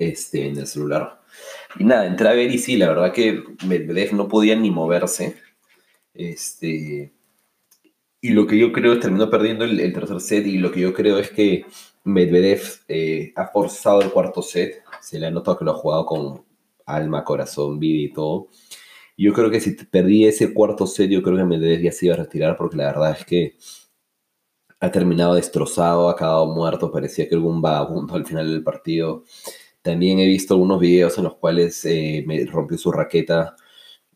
este, 0.00 0.48
en 0.48 0.58
el 0.58 0.66
celular. 0.66 1.20
Y 1.78 1.84
nada, 1.84 2.06
entré 2.06 2.28
a 2.28 2.32
ver 2.32 2.50
y 2.50 2.58
sí, 2.58 2.76
la 2.76 2.88
verdad 2.88 3.12
que 3.12 3.44
Medvedev 3.66 4.14
no 4.14 4.26
podía 4.28 4.56
ni 4.56 4.70
moverse. 4.70 5.36
Este, 6.14 7.12
y 8.20 8.30
lo 8.30 8.46
que 8.46 8.58
yo 8.58 8.72
creo 8.72 8.94
es 8.94 9.00
terminó 9.00 9.30
perdiendo 9.30 9.64
el, 9.64 9.92
tercer 9.92 10.20
set 10.20 10.46
y 10.46 10.58
lo 10.58 10.72
que 10.72 10.80
yo 10.80 10.94
creo 10.94 11.18
es 11.18 11.30
que 11.30 11.66
Medvedev 12.04 12.62
eh, 12.88 13.32
ha 13.36 13.48
forzado 13.48 14.00
el 14.00 14.10
cuarto 14.10 14.42
set. 14.42 14.82
Se 15.02 15.18
le 15.18 15.26
ha 15.26 15.30
notado 15.30 15.58
que 15.58 15.64
lo 15.64 15.72
ha 15.72 15.74
jugado 15.74 16.06
con 16.06 16.44
alma, 16.86 17.22
corazón, 17.24 17.78
vida 17.78 18.00
y 18.00 18.12
todo. 18.12 18.48
Yo 19.16 19.34
creo 19.34 19.50
que 19.50 19.60
si 19.60 19.72
perdí 19.72 20.24
ese 20.26 20.54
cuarto 20.54 20.86
set, 20.86 21.10
yo 21.10 21.22
creo 21.22 21.36
que 21.36 21.44
Medvedev 21.44 21.82
ya 21.82 21.92
se 21.92 22.06
iba 22.06 22.14
a 22.14 22.18
retirar 22.18 22.56
porque 22.56 22.76
la 22.78 22.86
verdad 22.86 23.16
es 23.18 23.26
que 23.26 23.56
ha 24.80 24.90
terminado 24.90 25.34
destrozado, 25.34 26.08
ha 26.08 26.12
acabado 26.12 26.46
muerto, 26.46 26.90
parecía 26.90 27.28
que 27.28 27.34
algún 27.34 27.60
vagabundo 27.60 28.14
al 28.14 28.24
final 28.26 28.50
del 28.50 28.64
partido. 28.64 29.24
También 29.82 30.18
he 30.18 30.26
visto 30.26 30.54
algunos 30.54 30.80
videos 30.80 31.16
en 31.18 31.24
los 31.24 31.36
cuales 31.36 31.84
eh, 31.84 32.22
me 32.26 32.44
rompió 32.46 32.76
su 32.78 32.92
raqueta. 32.92 33.56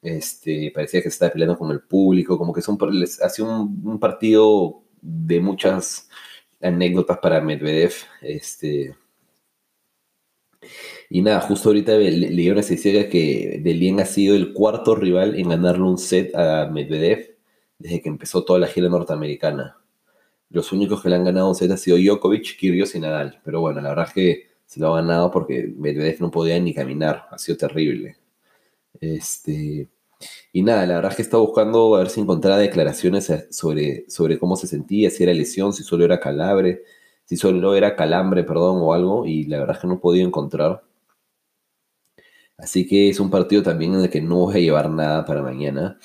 Este, 0.02 0.70
parecía 0.74 1.00
que 1.00 1.10
se 1.10 1.14
estaba 1.14 1.32
peleando 1.32 1.58
con 1.58 1.70
el 1.70 1.80
público, 1.80 2.36
como 2.36 2.52
que 2.52 2.60
es 2.60 2.68
un, 2.68 2.78
ha 2.80 3.42
un, 3.42 3.98
partido 3.98 4.82
de 5.00 5.40
muchas 5.40 6.08
anécdotas 6.60 7.18
para 7.18 7.40
Medvedev. 7.40 7.94
Este, 8.20 8.94
y 11.10 11.22
nada, 11.22 11.40
justo 11.40 11.68
ahorita 11.68 11.96
leí 11.96 12.50
una 12.50 12.60
estadística 12.60 13.08
que 13.08 13.60
Delien 13.62 14.00
ha 14.00 14.06
sido 14.06 14.34
el 14.34 14.52
cuarto 14.52 14.94
rival 14.94 15.38
en 15.38 15.48
ganarle 15.50 15.84
un 15.84 15.98
set 15.98 16.34
a 16.34 16.68
Medvedev 16.70 17.36
desde 17.78 18.02
que 18.02 18.08
empezó 18.08 18.44
toda 18.44 18.58
la 18.58 18.66
gira 18.66 18.88
norteamericana. 18.88 19.78
Los 20.50 20.72
únicos 20.72 21.02
que 21.02 21.08
le 21.08 21.16
han 21.16 21.24
ganado 21.24 21.48
un 21.48 21.54
set 21.54 21.70
han 21.70 21.78
sido 21.78 21.98
Djokovic, 21.98 22.56
Kyrgios 22.58 22.94
y 22.94 23.00
Nadal. 23.00 23.40
Pero 23.44 23.60
bueno, 23.60 23.80
la 23.80 23.90
verdad 23.90 24.06
es 24.08 24.14
que 24.14 24.53
se 24.74 24.80
lo 24.80 24.92
ha 24.92 25.00
ganado 25.00 25.30
porque 25.30 25.72
Medvedev 25.76 26.20
no 26.20 26.30
podía 26.30 26.58
ni 26.58 26.74
caminar, 26.74 27.28
ha 27.30 27.38
sido 27.38 27.56
terrible. 27.56 28.16
Este, 29.00 29.88
y 30.52 30.62
nada, 30.62 30.86
la 30.86 30.96
verdad 30.96 31.12
es 31.12 31.16
que 31.16 31.22
estaba 31.22 31.42
buscando 31.44 31.94
a 31.94 32.00
ver 32.00 32.10
si 32.10 32.20
encontraba 32.20 32.58
declaraciones 32.58 33.32
sobre, 33.50 34.04
sobre 34.10 34.38
cómo 34.38 34.56
se 34.56 34.66
sentía, 34.66 35.10
si 35.10 35.22
era 35.22 35.32
lesión, 35.32 35.72
si 35.72 35.84
solo 35.84 36.04
era 36.04 36.18
calabre, 36.20 36.82
si 37.24 37.36
solo 37.36 37.74
era 37.76 37.96
calambre, 37.96 38.44
perdón, 38.44 38.78
o 38.82 38.92
algo, 38.92 39.26
y 39.26 39.44
la 39.44 39.60
verdad 39.60 39.76
es 39.76 39.82
que 39.82 39.88
no 39.88 40.00
podido 40.00 40.26
encontrar. 40.26 40.82
Así 42.56 42.86
que 42.86 43.10
es 43.10 43.20
un 43.20 43.30
partido 43.30 43.62
también 43.62 43.94
en 43.94 44.00
el 44.02 44.10
que 44.10 44.20
no 44.20 44.36
voy 44.46 44.56
a 44.56 44.58
llevar 44.58 44.90
nada 44.90 45.24
para 45.24 45.42
mañana. 45.42 45.98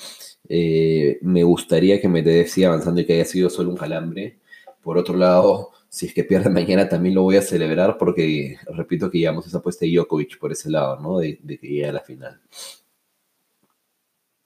Eh, 0.48 1.18
me 1.22 1.42
gustaría 1.44 2.00
que 2.00 2.08
Medvedev 2.08 2.48
siga 2.48 2.68
avanzando 2.68 3.00
y 3.00 3.06
que 3.06 3.14
haya 3.14 3.24
sido 3.24 3.50
solo 3.50 3.70
un 3.70 3.76
calambre. 3.76 4.38
Por 4.82 4.98
otro 4.98 5.16
lado, 5.16 5.72
si 5.90 6.06
es 6.06 6.14
que 6.14 6.24
pierde 6.24 6.48
mañana 6.50 6.88
también 6.88 7.16
lo 7.16 7.22
voy 7.22 7.36
a 7.36 7.42
celebrar 7.42 7.98
porque 7.98 8.56
repito 8.72 9.10
que 9.10 9.18
llevamos 9.18 9.46
esa 9.46 9.58
apuesta 9.58 9.84
de 9.84 9.92
Djokovic 9.92 10.38
por 10.38 10.52
ese 10.52 10.70
lado, 10.70 10.98
¿no? 11.00 11.18
De, 11.18 11.38
que 11.38 11.66
llegue 11.66 11.86
a 11.86 11.92
la 11.92 12.00
final. 12.00 12.40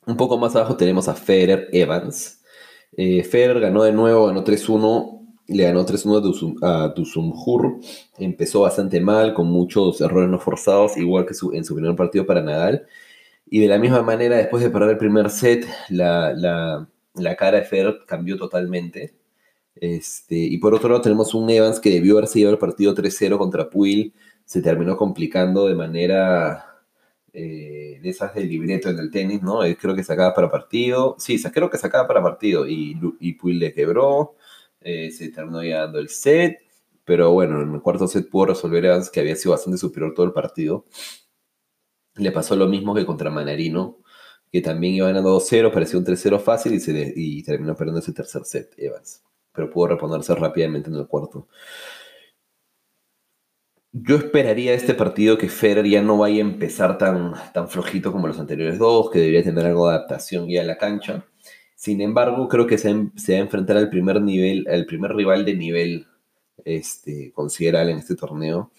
Un 0.07 0.17
poco 0.17 0.37
más 0.39 0.57
abajo 0.57 0.77
tenemos 0.77 1.09
a 1.09 1.15
Federer 1.15 1.69
Evans. 1.73 2.43
Eh, 2.97 3.23
Federer 3.25 3.61
ganó 3.61 3.83
de 3.83 3.93
nuevo, 3.93 4.27
ganó 4.27 4.45
3-1, 4.45 5.37
le 5.49 5.65
ganó 5.65 5.87
3-1 5.87 6.59
a 6.63 6.89
Dusumhur. 6.89 7.81
Empezó 8.19 8.61
bastante 8.63 9.01
mal, 9.01 9.35
con 9.35 9.47
muchos 9.47 10.01
errores 10.01 10.29
no 10.29 10.39
forzados, 10.39 10.97
igual 10.97 11.27
que 11.27 11.35
en 11.57 11.65
su 11.65 11.75
primer 11.75 11.97
partido 11.97 12.27
para 12.27 12.43
Nadal. 12.43 12.87
Y 13.47 13.61
de 13.61 13.69
la 13.69 13.79
misma 13.79 14.03
manera, 14.03 14.37
después 14.37 14.63
de 14.63 14.71
perder 14.71 14.91
el 14.91 14.99
primer 14.99 15.31
set, 15.31 15.67
la, 15.89 16.35
la 17.15 17.37
cara 17.37 17.59
de 17.59 17.65
Federer 17.65 18.01
cambió 18.07 18.37
totalmente 18.37 19.15
este, 19.77 20.37
y 20.37 20.59
por 20.59 20.75
otro 20.75 20.89
lado 20.89 21.03
tenemos 21.03 21.35
un 21.35 21.51
Evans 21.51 21.81
que 21.81 21.91
debió 21.91 22.19
haberse 22.19 22.39
llevado 22.39 22.55
el 22.55 22.61
partido 22.61 22.95
3-0 22.95 23.39
contra 23.39 23.71
Puil, 23.71 24.15
se 24.45 24.63
terminó 24.63 24.97
complicando 24.97 25.67
de 25.67 25.75
manera 25.75 26.83
eh, 27.33 27.99
de 28.03 28.09
esas 28.09 28.35
del 28.35 28.49
libreto 28.49 28.89
en 28.91 28.99
el 28.99 29.11
tenis, 29.11 29.43
¿no? 29.43 29.61
creo 29.79 29.95
que 29.95 30.05
sacaba 30.05 30.35
para 30.35 30.51
partido, 30.51 31.17
sí, 31.19 31.43
creo 31.43 31.71
que 31.71 31.79
sacaba 31.79 32.07
para 32.07 32.23
partido 32.23 32.67
y, 32.69 32.97
y 33.21 33.35
Puil 33.35 33.59
le 33.59 33.73
quebró, 33.73 34.37
eh, 34.81 35.11
se 35.11 35.31
terminó 35.31 35.63
ya 35.65 35.81
dando 35.81 35.99
el 35.99 36.09
set, 36.09 36.61
pero 37.05 37.33
bueno, 37.33 37.63
en 37.63 37.75
el 37.75 37.81
cuarto 37.83 38.09
set 38.09 38.29
pudo 38.31 38.47
resolver 38.47 38.85
Evans 38.85 39.11
que 39.11 39.21
había 39.21 39.37
sido 39.37 39.53
bastante 39.53 39.79
superior 39.79 40.15
todo 40.15 40.27
el 40.27 40.33
partido. 40.33 40.87
Le 42.17 42.31
pasó 42.33 42.57
lo 42.57 42.69
mismo 42.69 42.95
que 42.95 43.05
contra 43.07 43.31
Manarino, 43.31 43.99
que 44.53 44.61
también 44.61 44.95
iba 44.95 45.09
ganando 45.09 45.37
2-0, 45.37 45.73
parecía 45.73 45.99
un 45.99 46.05
3-0 46.07 46.41
fácil 46.41 46.81
y 47.17 47.43
terminó 47.43 47.75
perdiendo 47.75 48.01
ese 48.01 48.13
tercer 48.13 48.45
set, 48.45 48.73
Evans 48.77 49.25
pero 49.55 49.71
pudo 49.71 49.89
reponerse 49.89 50.35
rápidamente 50.35 50.91
en 50.91 50.97
el 50.97 51.07
cuarto. 51.07 51.49
Yo 53.93 54.17
esperaría 54.17 54.75
este 54.75 54.93
partido 54.95 55.39
que 55.39 55.49
Federer 55.49 55.87
ya 55.87 56.03
no 56.03 56.19
vaya 56.19 56.39
a 56.39 56.47
empezar 56.47 56.99
tan, 56.99 57.33
tan 57.53 57.69
flojito 57.69 58.11
como 58.11 58.27
los 58.27 58.41
anteriores 58.41 58.79
dos, 58.79 59.09
que 59.11 59.21
debería 59.21 59.45
tener 59.45 59.65
algo 59.67 59.89
de 59.89 59.95
adaptación 59.95 60.49
ya 60.49 60.63
a 60.63 60.65
la 60.65 60.77
cancha. 60.77 61.25
Sin 61.77 62.01
embargo, 62.01 62.49
creo 62.49 62.67
que 62.67 62.77
se, 62.79 62.93
va 62.93 63.11
a 63.29 63.37
enfrentar 63.37 63.77
al 63.77 63.91
primer 63.91 64.21
nivel, 64.21 64.67
al 64.69 64.87
primer 64.87 65.15
rival 65.15 65.45
de 65.45 65.55
nivel 65.55 66.07
este, 66.65 67.33
considerable 67.33 67.93
en 67.93 67.99
este 67.99 68.17
torneo. 68.17 68.73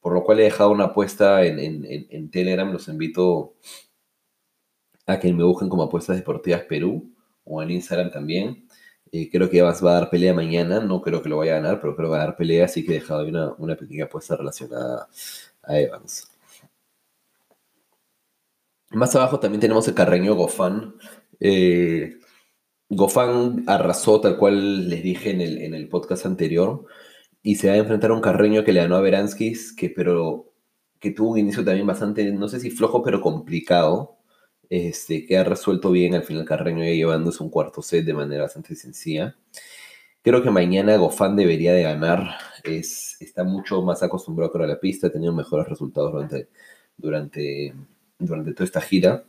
Por 0.00 0.12
lo 0.12 0.24
cual 0.24 0.40
he 0.40 0.44
dejado 0.44 0.70
una 0.70 0.84
apuesta 0.86 1.44
en, 1.44 1.58
en 1.58 2.30
Telegram. 2.30 2.70
Los 2.70 2.88
invito 2.88 3.54
a 5.06 5.18
que 5.18 5.32
me 5.32 5.44
busquen 5.44 5.68
como 5.68 5.84
apuestas 5.84 6.16
deportivas 6.16 6.62
Perú 6.64 7.14
o 7.44 7.62
en 7.62 7.70
Instagram 7.70 8.10
también. 8.10 8.68
Eh, 9.12 9.28
creo 9.30 9.50
que 9.50 9.58
Evans 9.58 9.84
va 9.84 9.92
a 9.92 10.00
dar 10.00 10.10
pelea 10.10 10.32
mañana, 10.34 10.80
no 10.80 11.00
creo 11.02 11.22
que 11.22 11.28
lo 11.28 11.38
vaya 11.38 11.56
a 11.56 11.60
ganar, 11.60 11.80
pero 11.80 11.96
creo 11.96 12.08
que 12.08 12.16
va 12.16 12.22
a 12.22 12.26
dar 12.26 12.36
pelea, 12.36 12.66
así 12.66 12.84
que 12.84 12.92
he 12.92 13.00
dejado 13.00 13.26
una, 13.26 13.52
una 13.58 13.76
pequeña 13.76 14.04
apuesta 14.04 14.36
relacionada 14.36 15.08
a 15.62 15.78
Evans. 15.78 16.30
Más 18.90 19.14
abajo 19.16 19.38
también 19.40 19.60
tenemos 19.60 19.86
el 19.88 19.94
carreño 19.94 20.34
Gofán. 20.34 20.94
Eh, 21.40 22.18
Gofán 22.88 23.64
arrasó 23.66 24.20
tal 24.20 24.36
cual 24.36 24.88
les 24.88 25.02
dije 25.02 25.30
en 25.30 25.40
el, 25.40 25.58
en 25.58 25.74
el 25.74 25.88
podcast 25.88 26.26
anterior 26.26 26.86
y 27.42 27.56
se 27.56 27.68
va 27.68 27.74
a 27.74 27.78
enfrentar 27.78 28.10
a 28.10 28.14
un 28.14 28.20
carreño 28.20 28.64
que 28.64 28.72
le 28.72 28.80
ganó 28.80 28.96
a 28.96 29.00
Beranskis, 29.00 29.72
que, 29.74 29.90
pero, 29.90 30.52
que 31.00 31.12
tuvo 31.12 31.32
un 31.32 31.38
inicio 31.38 31.64
también 31.64 31.86
bastante, 31.86 32.30
no 32.32 32.48
sé 32.48 32.60
si 32.60 32.70
flojo, 32.70 33.02
pero 33.02 33.20
complicado 33.20 34.19
este, 34.70 35.26
que 35.26 35.36
ha 35.36 35.44
resuelto 35.44 35.90
bien 35.90 36.14
al 36.14 36.22
final 36.22 36.44
Carreño 36.44 36.84
ya 36.84 36.92
llevándose 36.92 37.42
un 37.42 37.50
cuarto 37.50 37.82
set 37.82 38.04
de 38.04 38.14
manera 38.14 38.44
bastante 38.44 38.76
sencilla. 38.76 39.36
Creo 40.22 40.42
que 40.42 40.50
mañana 40.50 40.96
Gofán 40.96 41.36
debería 41.36 41.72
de 41.72 41.82
ganar, 41.82 42.36
es, 42.64 43.16
está 43.20 43.44
mucho 43.44 43.82
más 43.82 44.02
acostumbrado 44.02 44.52
a 44.62 44.66
la 44.66 44.80
pista, 44.80 45.08
ha 45.08 45.12
tenido 45.12 45.32
mejores 45.32 45.68
resultados 45.68 46.12
durante, 46.12 46.48
durante, 46.96 47.74
durante 48.18 48.52
toda 48.54 48.64
esta 48.66 48.80
gira. 48.80 49.24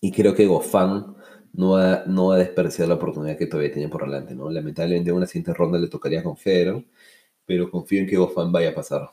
Y 0.00 0.12
creo 0.12 0.34
que 0.34 0.46
Gofán 0.46 1.16
no 1.52 1.72
va, 1.72 2.04
no 2.06 2.32
a 2.32 2.38
desperdiciar 2.38 2.88
la 2.88 2.94
oportunidad 2.94 3.36
que 3.38 3.46
todavía 3.46 3.72
tiene 3.72 3.88
por 3.88 4.04
delante. 4.04 4.34
¿no? 4.34 4.50
Lamentablemente 4.50 5.10
en 5.10 5.16
una 5.16 5.26
siguiente 5.26 5.54
ronda 5.54 5.78
le 5.78 5.88
tocaría 5.88 6.22
con 6.22 6.36
Federer, 6.36 6.84
pero 7.46 7.70
confío 7.70 8.00
en 8.00 8.06
que 8.06 8.16
Gofán 8.16 8.52
vaya 8.52 8.70
a 8.70 8.74
pasar. 8.74 9.10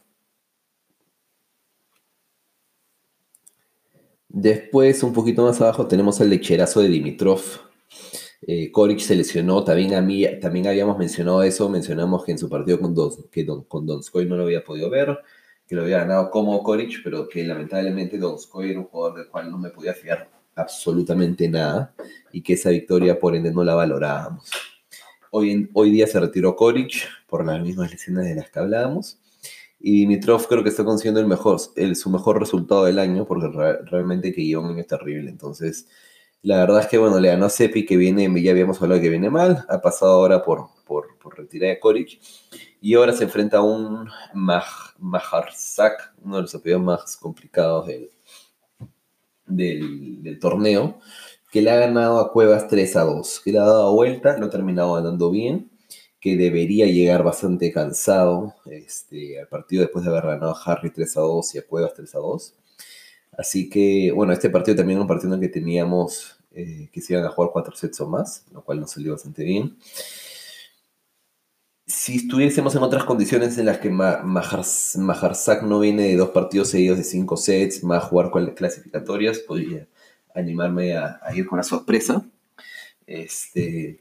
Después, 4.33 5.03
un 5.03 5.11
poquito 5.11 5.43
más 5.43 5.59
abajo, 5.59 5.87
tenemos 5.87 6.21
el 6.21 6.29
lecherazo 6.29 6.79
de 6.79 6.87
Dimitrov. 6.87 7.41
Eh, 8.47 8.71
Koric 8.71 8.99
se 8.99 9.13
lesionó, 9.13 9.61
también, 9.65 9.93
a 9.93 10.01
mí, 10.01 10.25
también 10.39 10.67
habíamos 10.67 10.97
mencionado 10.97 11.43
eso, 11.43 11.67
mencionamos 11.67 12.23
que 12.23 12.31
en 12.31 12.37
su 12.37 12.47
partido 12.49 12.79
con, 12.79 12.95
que 13.29 13.45
con 13.67 13.85
Donskoy 13.85 14.25
no 14.25 14.37
lo 14.37 14.43
había 14.43 14.63
podido 14.63 14.89
ver, 14.89 15.19
que 15.67 15.75
lo 15.75 15.81
había 15.81 15.99
ganado 15.99 16.31
como 16.31 16.63
Koric, 16.63 17.03
pero 17.03 17.27
que 17.27 17.43
lamentablemente 17.43 18.17
Donskoy 18.17 18.71
era 18.71 18.79
un 18.79 18.85
jugador 18.85 19.17
del 19.17 19.27
cual 19.27 19.51
no 19.51 19.57
me 19.57 19.69
podía 19.69 19.93
fiar 19.93 20.29
absolutamente 20.55 21.49
nada 21.49 21.93
y 22.31 22.41
que 22.41 22.53
esa 22.53 22.69
victoria 22.69 23.19
por 23.19 23.35
ende 23.35 23.51
no 23.51 23.65
la 23.65 23.75
valorábamos. 23.75 24.49
Hoy, 25.31 25.69
hoy 25.73 25.91
día 25.91 26.07
se 26.07 26.21
retiró 26.21 26.55
Koric 26.55 27.05
por 27.27 27.45
las 27.45 27.61
mismas 27.61 27.91
lesiones 27.91 28.25
de 28.25 28.35
las 28.35 28.49
que 28.49 28.59
hablábamos 28.59 29.20
y 29.83 30.01
Dimitrov 30.01 30.47
creo 30.47 30.63
que 30.63 30.69
está 30.69 30.83
consiguiendo 30.83 31.19
el 31.19 31.27
mejor, 31.27 31.59
su 31.59 32.09
mejor 32.09 32.39
resultado 32.39 32.85
del 32.85 32.99
año, 32.99 33.25
porque 33.25 33.47
realmente 33.85 34.31
que 34.31 34.55
un 34.55 34.67
año 34.67 34.83
terrible. 34.83 35.29
Entonces, 35.29 35.87
la 36.43 36.57
verdad 36.57 36.81
es 36.81 36.87
que, 36.87 36.97
bueno, 36.97 37.19
le 37.19 37.29
ganó 37.29 37.45
a 37.45 37.49
Sepi, 37.49 37.85
que 37.85 37.97
viene, 37.97 38.29
ya 38.41 38.51
habíamos 38.51 38.81
hablado 38.81 39.01
que 39.01 39.09
viene 39.09 39.29
mal, 39.29 39.65
ha 39.69 39.81
pasado 39.81 40.13
ahora 40.13 40.43
por, 40.43 40.67
por, 40.85 41.17
por 41.19 41.37
retirar 41.37 41.71
a 41.71 41.79
Koric, 41.79 42.19
y 42.79 42.93
ahora 42.93 43.13
se 43.13 43.23
enfrenta 43.23 43.57
a 43.57 43.61
un 43.61 44.07
Maj, 44.33 44.95
Majarzak, 44.99 46.13
uno 46.23 46.37
de 46.37 46.41
los 46.43 46.55
apellidos 46.55 46.83
más 46.83 47.17
complicados 47.17 47.87
del, 47.87 48.11
del, 49.47 50.21
del, 50.21 50.39
torneo, 50.39 50.99
que 51.51 51.61
le 51.61 51.71
ha 51.71 51.75
ganado 51.75 52.19
a 52.19 52.31
Cuevas 52.31 52.67
3 52.67 52.95
a 52.97 53.03
2, 53.03 53.41
que 53.43 53.51
le 53.51 53.59
ha 53.59 53.63
dado 53.63 53.93
vuelta, 53.93 54.37
lo 54.37 54.45
ha 54.45 54.49
terminado 54.49 54.93
ganando 54.93 55.31
bien, 55.31 55.70
que 56.21 56.37
debería 56.37 56.85
llegar 56.85 57.23
bastante 57.23 57.71
cansado 57.73 58.55
este, 58.67 59.39
al 59.39 59.47
partido 59.47 59.81
después 59.81 60.05
de 60.05 60.11
haber 60.11 60.27
ganado 60.27 60.55
a 60.55 60.63
Harry 60.71 60.91
3 60.91 61.17
a 61.17 61.21
2 61.21 61.55
y 61.55 61.57
a 61.57 61.67
Cuevas 61.67 61.93
3 61.95 62.15
a 62.15 62.19
2. 62.19 62.53
Así 63.37 63.69
que, 63.69 64.11
bueno, 64.13 64.31
este 64.31 64.51
partido 64.51 64.77
también 64.77 64.97
era 64.97 65.01
un 65.01 65.07
partido 65.07 65.33
en 65.33 65.41
el 65.41 65.49
que 65.49 65.53
teníamos 65.53 66.37
eh, 66.51 66.89
que 66.93 67.01
se 67.01 67.13
iban 67.13 67.25
a 67.25 67.29
jugar 67.29 67.51
cuatro 67.51 67.75
sets 67.75 68.01
o 68.01 68.07
más, 68.07 68.45
lo 68.51 68.63
cual 68.63 68.79
nos 68.79 68.91
salió 68.91 69.13
bastante 69.13 69.43
bien. 69.43 69.77
Si 71.87 72.17
estuviésemos 72.17 72.75
en 72.75 72.83
otras 72.83 73.03
condiciones 73.03 73.57
en 73.57 73.65
las 73.65 73.79
que 73.79 73.89
Maharzak 73.89 75.63
no 75.63 75.79
viene 75.79 76.03
de 76.03 76.17
dos 76.17 76.29
partidos 76.29 76.69
seguidos 76.69 76.99
de 76.99 77.03
cinco 77.03 77.35
sets, 77.35 77.83
más 77.83 78.03
jugar 78.03 78.29
con 78.29 78.45
las 78.45 78.53
clasificatorias, 78.53 79.39
podría 79.39 79.87
animarme 80.35 80.95
a, 80.95 81.19
a 81.23 81.35
ir 81.35 81.47
con 81.47 81.57
la 81.57 81.63
sorpresa. 81.63 82.23
Este, 83.07 83.99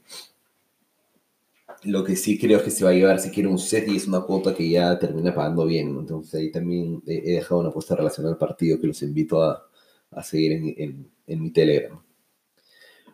lo 1.83 2.03
que 2.03 2.15
sí 2.15 2.37
creo 2.39 2.59
es 2.59 2.63
que 2.63 2.71
se 2.71 2.83
va 2.83 2.91
a 2.91 2.93
llevar 2.93 3.19
si 3.19 3.31
quiere 3.31 3.49
un 3.49 3.57
set 3.59 3.87
y 3.87 3.97
es 3.97 4.07
una 4.07 4.21
cuota 4.21 4.53
que 4.53 4.69
ya 4.69 4.97
termina 4.99 5.33
pagando 5.33 5.65
bien. 5.65 5.89
Entonces 5.89 6.33
ahí 6.35 6.51
también 6.51 7.01
he, 7.07 7.33
dejado 7.33 7.61
una 7.61 7.69
apuesta 7.69 7.95
relacionada 7.95 8.33
al 8.33 8.39
partido 8.39 8.79
que 8.79 8.87
los 8.87 9.01
invito 9.01 9.43
a, 9.43 9.67
a 10.11 10.23
seguir 10.23 10.51
en, 10.53 11.11
en, 11.27 11.41
mi 11.41 11.51
Telegram. 11.51 12.01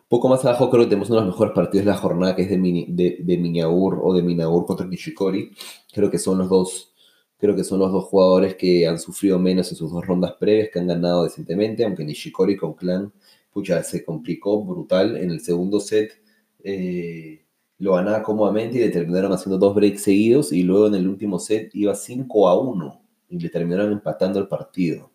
Poco 0.08 0.28
más 0.28 0.44
abajo 0.44 0.70
creo 0.70 0.84
que 0.84 0.90
tenemos 0.90 1.10
uno 1.10 1.20
de 1.20 1.26
los 1.26 1.34
mejores 1.34 1.54
partidos 1.54 1.84
de 1.86 1.92
la 1.92 1.98
jornada, 1.98 2.36
que 2.36 2.42
es 2.42 2.50
de, 2.50 2.56
de, 2.88 3.18
de 3.20 3.38
Miñaur 3.38 4.00
o 4.02 4.14
de 4.14 4.22
Minaur 4.22 4.66
contra 4.66 4.86
Nishikori. 4.86 5.52
Creo 5.92 6.10
que 6.10 6.18
son 6.18 6.38
los 6.38 6.48
dos 6.48 6.94
creo 7.38 7.54
que 7.54 7.64
son 7.64 7.78
los 7.78 7.92
dos 7.92 8.04
jugadores 8.06 8.56
que 8.56 8.86
han 8.86 8.98
sufrido 8.98 9.38
menos 9.38 9.70
en 9.70 9.76
sus 9.76 9.92
dos 9.92 10.04
rondas 10.04 10.34
previas, 10.40 10.70
que 10.72 10.80
han 10.80 10.88
ganado 10.88 11.24
decentemente, 11.24 11.84
aunque 11.84 12.04
Nishikori 12.04 12.56
con 12.56 12.74
Clan, 12.74 13.12
pucha, 13.52 13.82
se 13.84 14.04
complicó 14.04 14.62
brutal 14.64 15.16
en 15.16 15.30
el 15.30 15.40
segundo 15.40 15.80
set. 15.80 16.20
Eh, 16.64 17.44
lo 17.78 17.94
ganaba 17.94 18.22
cómodamente 18.22 18.78
y 18.78 18.80
le 18.80 18.90
terminaron 18.90 19.32
haciendo 19.32 19.58
dos 19.58 19.74
breaks 19.74 20.02
seguidos 20.02 20.52
y 20.52 20.62
luego 20.62 20.88
en 20.88 20.96
el 20.96 21.08
último 21.08 21.38
set 21.38 21.70
iba 21.74 21.94
5 21.94 22.48
a 22.48 22.58
1 22.58 23.00
y 23.30 23.38
le 23.38 23.48
terminaron 23.48 23.92
empatando 23.92 24.38
el 24.40 24.48
partido. 24.48 25.10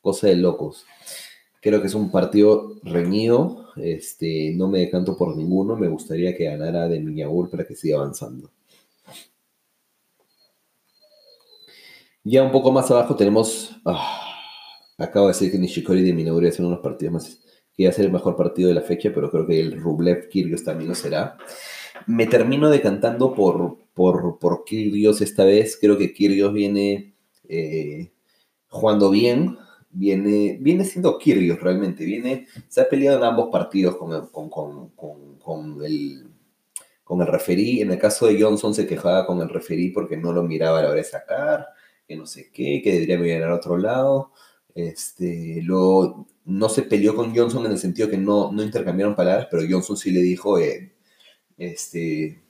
Cosa 0.00 0.28
de 0.28 0.36
locos. 0.36 0.86
Creo 1.60 1.80
que 1.80 1.88
es 1.88 1.94
un 1.94 2.10
partido 2.10 2.76
reñido, 2.82 3.66
este, 3.76 4.52
no 4.56 4.68
me 4.68 4.78
decanto 4.78 5.16
por 5.16 5.36
ninguno, 5.36 5.76
me 5.76 5.88
gustaría 5.88 6.34
que 6.34 6.44
ganara 6.44 6.88
de 6.88 7.00
Miñagur 7.00 7.50
para 7.50 7.66
que 7.66 7.74
siga 7.74 7.98
avanzando. 7.98 8.50
Ya 12.24 12.42
un 12.42 12.52
poco 12.52 12.72
más 12.72 12.90
abajo 12.90 13.14
tenemos. 13.14 13.76
ah, 13.84 14.26
acabo 14.98 15.26
de 15.26 15.32
decir 15.32 15.50
que 15.50 15.58
Nishikori 15.58 16.02
de 16.02 16.12
Minoru 16.12 16.46
es 16.46 16.58
uno 16.58 16.68
de 16.68 16.74
los 16.76 16.82
partidos 16.82 17.12
más. 17.14 17.40
Que 17.80 17.84
iba 17.84 17.90
a 17.90 17.94
ser 17.94 18.04
el 18.04 18.12
mejor 18.12 18.36
partido 18.36 18.68
de 18.68 18.74
la 18.74 18.82
fecha, 18.82 19.10
pero 19.14 19.30
creo 19.30 19.46
que 19.46 19.58
el 19.58 19.80
Rublev 19.80 20.28
Kyrgios 20.28 20.62
también 20.64 20.88
lo 20.90 20.94
será. 20.94 21.38
Me 22.06 22.26
termino 22.26 22.68
decantando 22.68 23.32
por, 23.34 23.78
por, 23.94 24.38
por 24.38 24.64
esta 25.22 25.44
vez. 25.44 25.78
Creo 25.80 25.96
que 25.96 26.12
Kyrgios 26.12 26.52
viene 26.52 27.14
eh, 27.48 28.10
jugando 28.68 29.10
bien. 29.10 29.56
Viene, 29.90 30.58
viene 30.60 30.84
siendo 30.84 31.16
Kyrgios 31.18 31.60
realmente. 31.60 32.04
Viene, 32.04 32.46
se 32.68 32.82
ha 32.82 32.88
peleado 32.88 33.18
en 33.18 33.24
ambos 33.24 33.48
partidos 33.50 33.96
con, 33.96 34.12
el- 34.12 34.30
con, 34.30 34.50
con, 34.50 34.90
con, 35.38 35.84
el, 35.84 36.28
con 37.02 37.20
el 37.22 37.26
referí. 37.26 37.80
En 37.80 37.90
el 37.92 37.98
caso 37.98 38.26
de 38.26 38.40
Johnson 38.40 38.74
se 38.74 38.86
quejaba 38.86 39.26
con 39.26 39.40
el 39.40 39.48
referí 39.48 39.88
porque 39.90 40.16
no 40.18 40.32
lo 40.32 40.42
miraba 40.42 40.78
a 40.78 40.82
la 40.82 40.88
hora 40.88 40.96
de 40.96 41.04
sacar, 41.04 41.66
que 42.06 42.14
no 42.16 42.26
sé 42.26 42.50
qué, 42.52 42.80
que 42.82 42.92
debería 42.92 43.18
mirar 43.18 43.44
al 43.44 43.54
otro 43.54 43.76
lado. 43.78 44.32
Este, 44.74 45.60
luego 45.62 46.26
no 46.44 46.68
se 46.68 46.82
peleó 46.82 47.14
con 47.14 47.34
Johnson 47.34 47.66
en 47.66 47.72
el 47.72 47.78
sentido 47.78 48.08
que 48.08 48.18
no, 48.18 48.52
no 48.52 48.62
intercambiaron 48.62 49.14
palabras, 49.14 49.48
pero 49.50 49.62
Johnson 49.68 49.96
sí 49.96 50.10
le 50.10 50.20
dijo, 50.20 50.58
eh, 50.58 50.92
este, 51.58 52.42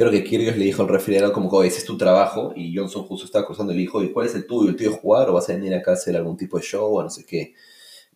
creo 0.00 0.10
que 0.10 0.24
Kyrgios 0.24 0.56
le 0.56 0.64
dijo 0.64 0.82
al 0.82 0.88
referee 0.88 1.30
como 1.30 1.50
que 1.50 1.66
ese 1.66 1.80
es 1.80 1.84
tu 1.84 1.98
trabajo 1.98 2.54
y 2.56 2.74
Johnson 2.74 3.04
justo 3.04 3.26
estaba 3.26 3.46
cruzando 3.46 3.72
le 3.74 3.80
dijo, 3.80 4.02
¿y 4.02 4.12
cuál 4.12 4.26
es 4.26 4.34
el 4.34 4.46
tuyo? 4.46 4.70
¿El 4.70 4.76
tuyo 4.76 4.92
es 4.92 4.96
jugar 4.98 5.28
o 5.28 5.34
vas 5.34 5.50
a 5.50 5.52
venir 5.52 5.74
acá 5.74 5.90
a 5.90 5.94
hacer 5.94 6.16
algún 6.16 6.36
tipo 6.38 6.56
de 6.56 6.64
show 6.64 6.96
o 6.96 7.02
no 7.02 7.10
sé 7.10 7.26
qué? 7.26 7.54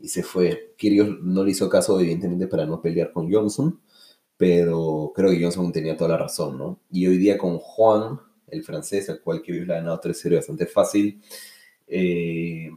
Y 0.00 0.09
se 0.09 0.23
fue. 0.23 0.75
Kyrgios 0.78 1.21
no 1.23 1.44
le 1.44 1.50
hizo 1.50 1.68
caso, 1.68 2.00
evidentemente, 2.00 2.47
para 2.47 2.66
no 2.66 2.80
pelear 2.80 3.12
con 3.12 3.30
Johnson, 3.30 3.80
pero 4.37 5.12
creo 5.14 5.30
que 5.30 5.42
Johnson 5.42 5.73
tenía 5.73 5.97
toda 5.97 6.11
la 6.11 6.18
razón, 6.18 6.59
¿no? 6.59 6.80
Y 6.90 7.06
hoy 7.06 7.18
día 7.18 7.38
con 7.38 7.59
Juan, 7.59 8.18
el 8.49 8.64
francés, 8.64 9.11
al 9.11 9.21
cual 9.21 9.42
Kyrgios 9.42 9.66
le 9.66 9.75
ha 9.75 9.76
ganado 9.76 10.00
3-0 10.00 10.37
bastante 10.37 10.66
fácil, 10.66 11.21
eh, 11.87 12.71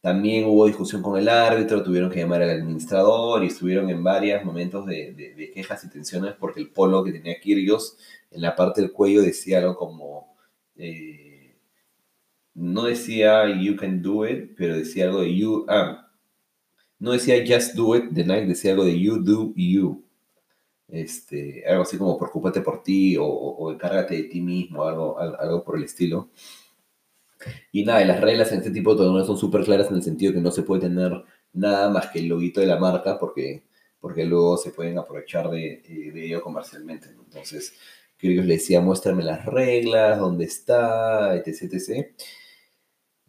también 0.00 0.46
hubo 0.46 0.66
discusión 0.66 1.02
con 1.02 1.18
el 1.18 1.28
árbitro, 1.28 1.82
tuvieron 1.82 2.10
que 2.10 2.20
llamar 2.20 2.42
al 2.42 2.50
administrador 2.50 3.42
y 3.44 3.48
estuvieron 3.48 3.90
en 3.90 4.02
varios 4.04 4.44
momentos 4.44 4.86
de, 4.86 5.12
de- 5.14 5.50
quejas 5.52 5.84
y 5.84 5.90
tensiones 5.90 6.34
porque 6.38 6.60
el 6.60 6.70
polo 6.70 7.02
que 7.04 7.12
tenía 7.12 7.40
Kyrgios 7.40 7.96
en 8.30 8.42
la 8.42 8.54
parte 8.56 8.80
del 8.80 8.92
cuello 8.92 9.22
decía 9.22 9.58
algo 9.58 9.76
como, 9.76 10.36
eh, 10.76 11.56
no 12.54 12.84
decía 12.84 13.46
you 13.60 13.76
can 13.76 14.02
do 14.02 14.26
it, 14.26 14.54
pero 14.56 14.76
decía 14.76 15.06
algo 15.06 15.20
de 15.22 15.34
you, 15.36 15.64
ah, 15.68 16.10
no 16.98 17.12
decía 17.12 17.44
just 17.46 17.74
do 17.76 17.96
it 17.96 18.06
de 18.10 18.24
Nike, 18.24 18.46
decía 18.46 18.72
algo 18.72 18.84
de 18.84 18.98
you 19.00 19.18
do 19.22 19.52
you. 19.56 20.04
Este, 20.88 21.64
algo 21.68 21.82
así 21.82 21.98
como 21.98 22.18
preocúpate 22.18 22.62
por 22.62 22.82
ti 22.82 23.16
o, 23.18 23.24
o- 23.26 23.72
encárgate 23.72 24.16
de 24.16 24.22
ti 24.24 24.40
mismo, 24.40 24.84
algo, 24.84 25.18
al- 25.18 25.36
algo 25.40 25.64
por 25.64 25.76
el 25.78 25.84
estilo. 25.84 26.30
Y 27.72 27.84
nada, 27.84 28.04
las 28.04 28.20
reglas 28.20 28.52
en 28.52 28.58
este 28.58 28.70
tipo 28.70 28.94
de 28.94 29.04
torneos 29.04 29.26
son 29.26 29.38
súper 29.38 29.64
claras 29.64 29.90
en 29.90 29.96
el 29.96 30.02
sentido 30.02 30.32
que 30.32 30.40
no 30.40 30.50
se 30.50 30.62
puede 30.62 30.82
tener 30.82 31.12
nada 31.52 31.90
más 31.90 32.08
que 32.08 32.20
el 32.20 32.28
loguito 32.28 32.60
de 32.60 32.66
la 32.66 32.78
marca 32.78 33.18
porque, 33.18 33.64
porque 34.00 34.24
luego 34.24 34.56
se 34.56 34.70
pueden 34.70 34.98
aprovechar 34.98 35.50
de, 35.50 35.82
eh, 35.84 36.12
de 36.12 36.26
ello 36.26 36.42
comercialmente. 36.42 37.08
Entonces, 37.08 37.74
Kyrgios 38.18 38.46
le 38.46 38.54
decía, 38.54 38.80
muéstrame 38.80 39.22
las 39.22 39.46
reglas, 39.46 40.18
dónde 40.18 40.44
está, 40.44 41.36
etc, 41.36 41.72
etc. 41.72 42.08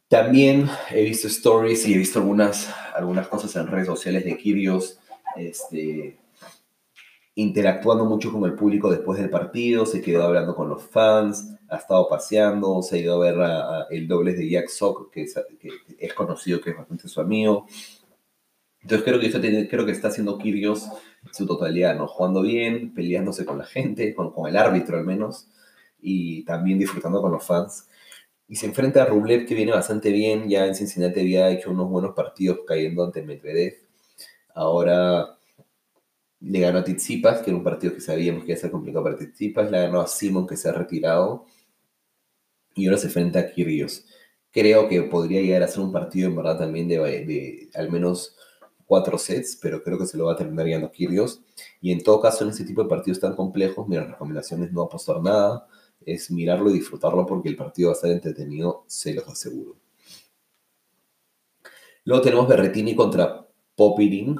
También 0.07 0.67
he 0.89 1.03
visto 1.03 1.27
stories 1.27 1.87
y 1.87 1.93
he 1.93 1.97
visto 1.97 2.19
algunas, 2.19 2.73
algunas 2.95 3.27
cosas 3.27 3.55
en 3.55 3.67
redes 3.67 3.85
sociales 3.85 4.25
de 4.25 4.35
Kyrgios 4.35 4.99
este, 5.35 6.17
interactuando 7.35 8.05
mucho 8.05 8.31
con 8.31 8.43
el 8.45 8.55
público 8.55 8.89
después 8.89 9.19
del 9.19 9.29
partido, 9.29 9.85
se 9.85 10.01
quedó 10.01 10.23
hablando 10.23 10.55
con 10.55 10.67
los 10.69 10.83
fans, 10.83 11.55
ha 11.69 11.77
estado 11.77 12.07
paseando, 12.09 12.81
se 12.81 12.95
ha 12.95 12.99
ido 12.99 13.15
a 13.15 13.31
ver 13.31 13.87
el 13.91 14.07
dobles 14.07 14.37
de 14.37 14.49
Jack 14.49 14.69
Sock, 14.69 15.11
que 15.11 15.23
es, 15.23 16.13
conocido, 16.13 16.59
que 16.61 16.71
es 16.71 16.77
bastante 16.77 17.07
su 17.07 17.21
amigo. 17.21 17.67
Entonces 18.81 19.05
creo 19.05 19.19
que, 19.19 19.27
esto 19.27 19.39
creo 19.39 19.85
que 19.85 19.91
está 19.91 20.07
haciendo 20.07 20.37
Kyrgios 20.37 20.85
en 21.25 21.33
su 21.33 21.45
totalidad, 21.45 21.95
¿no? 21.95 22.07
Jugando 22.07 22.41
bien, 22.41 22.93
peleándose 22.93 23.45
con 23.45 23.57
la 23.57 23.65
gente, 23.65 24.15
con, 24.15 24.33
el 24.47 24.57
árbitro 24.57 24.97
al 24.97 25.05
menos, 25.05 25.49
y 26.01 26.43
también 26.45 26.79
disfrutando 26.79 27.21
con 27.21 27.31
los 27.31 27.45
fans. 27.45 27.87
Y 28.47 28.55
se 28.55 28.65
enfrenta 28.65 29.03
a 29.03 29.05
Rublev, 29.05 29.45
que 29.45 29.53
viene 29.53 29.71
bastante 29.71 30.11
bien, 30.11 30.49
ya 30.49 30.65
en 30.65 30.75
Cincinnati 30.75 31.19
había 31.19 31.49
hecho 31.51 31.69
unos 31.71 31.89
buenos 31.89 32.15
partidos 32.15 32.59
cayendo 32.67 33.03
ante 33.03 33.21
Medvedev. 33.21 33.75
Ahora 34.55 35.37
le 36.39 36.59
ganó 36.59 36.79
a 36.79 36.83
Tsitsipas, 36.83 37.41
que 37.41 37.51
era 37.51 37.57
un 37.57 37.63
partido 37.63 37.93
que 37.93 38.01
sabíamos 38.01 38.43
que 38.43 38.51
iba 38.51 38.57
a 38.57 38.61
ser 38.61 38.71
complicado 38.71 39.03
para 39.03 39.17
Tsitsipas, 39.17 39.69
le 39.69 39.81
ganó 39.81 40.01
a 40.01 40.07
Simon, 40.07 40.47
que 40.47 40.57
se 40.57 40.69
ha 40.69 40.71
retirado, 40.71 41.45
y 42.79 42.87
ahora 42.87 42.97
se 42.97 43.07
enfrenta 43.07 43.39
a 43.39 43.47
Kyrgios. 43.47 44.05
Creo 44.51 44.87
que 44.87 45.03
podría 45.03 45.41
llegar 45.41 45.63
a 45.63 45.67
ser 45.67 45.81
un 45.81 45.91
partido 45.91 46.27
en 46.29 46.35
verdad 46.35 46.57
también 46.57 46.87
de, 46.87 47.69
al 47.75 47.91
menos 47.91 48.35
cuatro 48.85 49.17
sets, 49.17 49.57
pero 49.61 49.83
creo 49.83 49.99
que 49.99 50.07
se 50.07 50.17
lo 50.17 50.25
va 50.25 50.33
a 50.33 50.37
terminar 50.37 50.67
ganando 50.67 50.91
Kyrgios. 50.91 51.41
Y 51.81 51.91
en 51.91 52.01
todo 52.01 52.21
caso, 52.21 52.43
en 52.43 52.51
este 52.51 52.63
tipo 52.63 52.81
de 52.81 52.89
partidos 52.89 53.19
tan 53.19 53.35
complejos, 53.35 53.87
mi 53.87 53.97
recomendación 53.99 54.63
es 54.63 54.71
no 54.71 54.83
apostar 54.83 55.21
nada, 55.21 55.67
es 56.05 56.31
mirarlo 56.31 56.69
y 56.69 56.73
disfrutarlo 56.73 57.25
porque 57.25 57.49
el 57.49 57.55
partido 57.55 57.89
va 57.89 57.93
a 57.93 57.95
estar 57.95 58.11
entretenido, 58.11 58.83
se 58.87 59.13
los 59.13 59.27
aseguro. 59.27 59.75
Luego 62.05 62.23
tenemos 62.23 62.47
Berretini 62.47 62.95
contra 62.95 63.47
Popirin, 63.75 64.35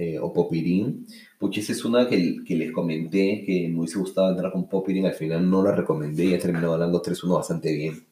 eh, 0.00 0.16
o 0.20 0.32
Popirin. 0.32 1.06
Pucha, 1.40 1.60
es 1.60 1.84
una 1.84 2.08
que, 2.08 2.36
que 2.46 2.54
les 2.54 2.70
comenté 2.70 3.42
que 3.44 3.68
me 3.68 3.80
hubiese 3.80 3.98
gustado 3.98 4.30
entrar 4.30 4.52
con 4.52 4.68
Popirin, 4.68 5.06
al 5.06 5.14
final 5.14 5.50
no 5.50 5.60
la 5.64 5.72
recomendé 5.74 6.26
y 6.26 6.34
ha 6.34 6.38
terminado 6.38 6.74
ganando 6.74 7.02
3-1 7.02 7.34
bastante 7.34 7.72
bien. 7.72 8.06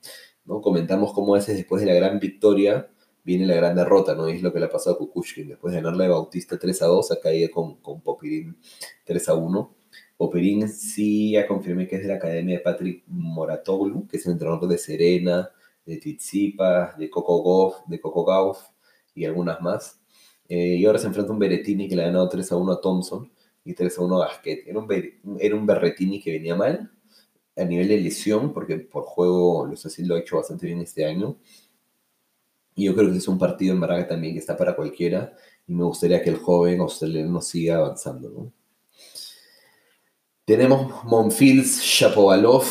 ¿no? 0.44 0.60
Comentamos 0.60 1.12
cómo 1.12 1.34
a 1.34 1.38
veces 1.38 1.56
después 1.56 1.80
de 1.82 1.86
la 1.86 1.94
gran 1.94 2.18
victoria 2.18 2.90
viene 3.22 3.46
la 3.46 3.54
gran 3.54 3.76
derrota, 3.76 4.16
¿no? 4.16 4.26
Es 4.26 4.42
lo 4.42 4.52
que 4.52 4.58
le 4.58 4.66
ha 4.66 4.68
pasado 4.68 4.96
a 4.96 4.98
Kukushkin. 4.98 5.48
Después 5.48 5.72
de 5.72 5.80
ganarle 5.80 6.06
a 6.06 6.08
Bautista 6.08 6.58
3-2, 6.58 7.12
ha 7.12 7.20
caído 7.20 7.50
con, 7.52 7.76
con 7.76 8.00
Popirin 8.00 8.56
3-1. 9.06 9.70
Popirin 10.16 10.68
sí 10.68 11.32
ya 11.32 11.46
confirmé 11.46 11.86
que 11.86 11.96
es 11.96 12.02
de 12.02 12.08
la 12.08 12.14
academia 12.16 12.56
de 12.56 12.64
Patrick 12.64 13.04
Moratoglu, 13.06 14.08
que 14.08 14.16
es 14.16 14.26
el 14.26 14.32
entrenador 14.32 14.68
de 14.68 14.78
Serena, 14.78 15.50
de 15.84 15.98
Tsitsipas, 15.98 16.98
de 16.98 17.08
Coco 17.10 17.44
Gauff, 17.44 17.86
de 17.86 18.00
Coco 18.00 18.24
Gauff 18.24 18.58
y 19.14 19.24
algunas 19.24 19.60
más. 19.60 20.00
Eh, 20.48 20.76
y 20.76 20.84
ahora 20.86 20.98
se 20.98 21.06
enfrenta 21.08 21.30
a 21.30 21.34
un 21.34 21.38
Berrettini 21.40 21.88
que 21.88 21.96
le 21.96 22.02
ha 22.02 22.06
ganado 22.06 22.28
3 22.28 22.50
a 22.52 22.56
1 22.56 22.72
a 22.72 22.80
Thompson 22.80 23.30
y 23.64 23.74
3 23.74 23.98
a 23.98 24.02
1 24.02 24.22
a 24.22 24.28
Gasquet. 24.28 24.64
Era 24.66 24.78
un, 24.78 24.86
Ber- 24.86 25.14
era 25.40 25.56
un 25.56 25.66
Berrettini 25.66 26.20
que 26.22 26.32
venía 26.32 26.54
mal 26.54 26.90
a 27.56 27.64
nivel 27.64 27.88
de 27.88 27.98
lesión, 28.00 28.52
porque 28.52 28.78
por 28.78 29.04
juego 29.04 29.66
lo, 29.66 29.76
sé 29.76 29.90
si 29.90 30.04
lo 30.04 30.14
ha 30.16 30.20
hecho 30.20 30.36
bastante 30.36 30.66
bien 30.66 30.80
este 30.80 31.04
año. 31.06 31.36
Y 32.76 32.84
yo 32.84 32.94
creo 32.94 33.10
que 33.10 33.18
es 33.18 33.26
un 33.26 33.38
partido 33.40 33.74
en 33.74 33.80
que 33.80 34.04
también 34.04 34.34
que 34.34 34.38
está 34.38 34.56
para 34.56 34.76
cualquiera. 34.76 35.34
Y 35.66 35.74
me 35.74 35.82
gustaría 35.82 36.22
que 36.22 36.30
el 36.30 36.36
joven 36.36 36.80
australiano 36.80 37.40
siga 37.42 37.78
avanzando. 37.78 38.52
Tenemos 40.46 41.04
Monfils 41.04 41.82
Shapovalov. 41.82 42.64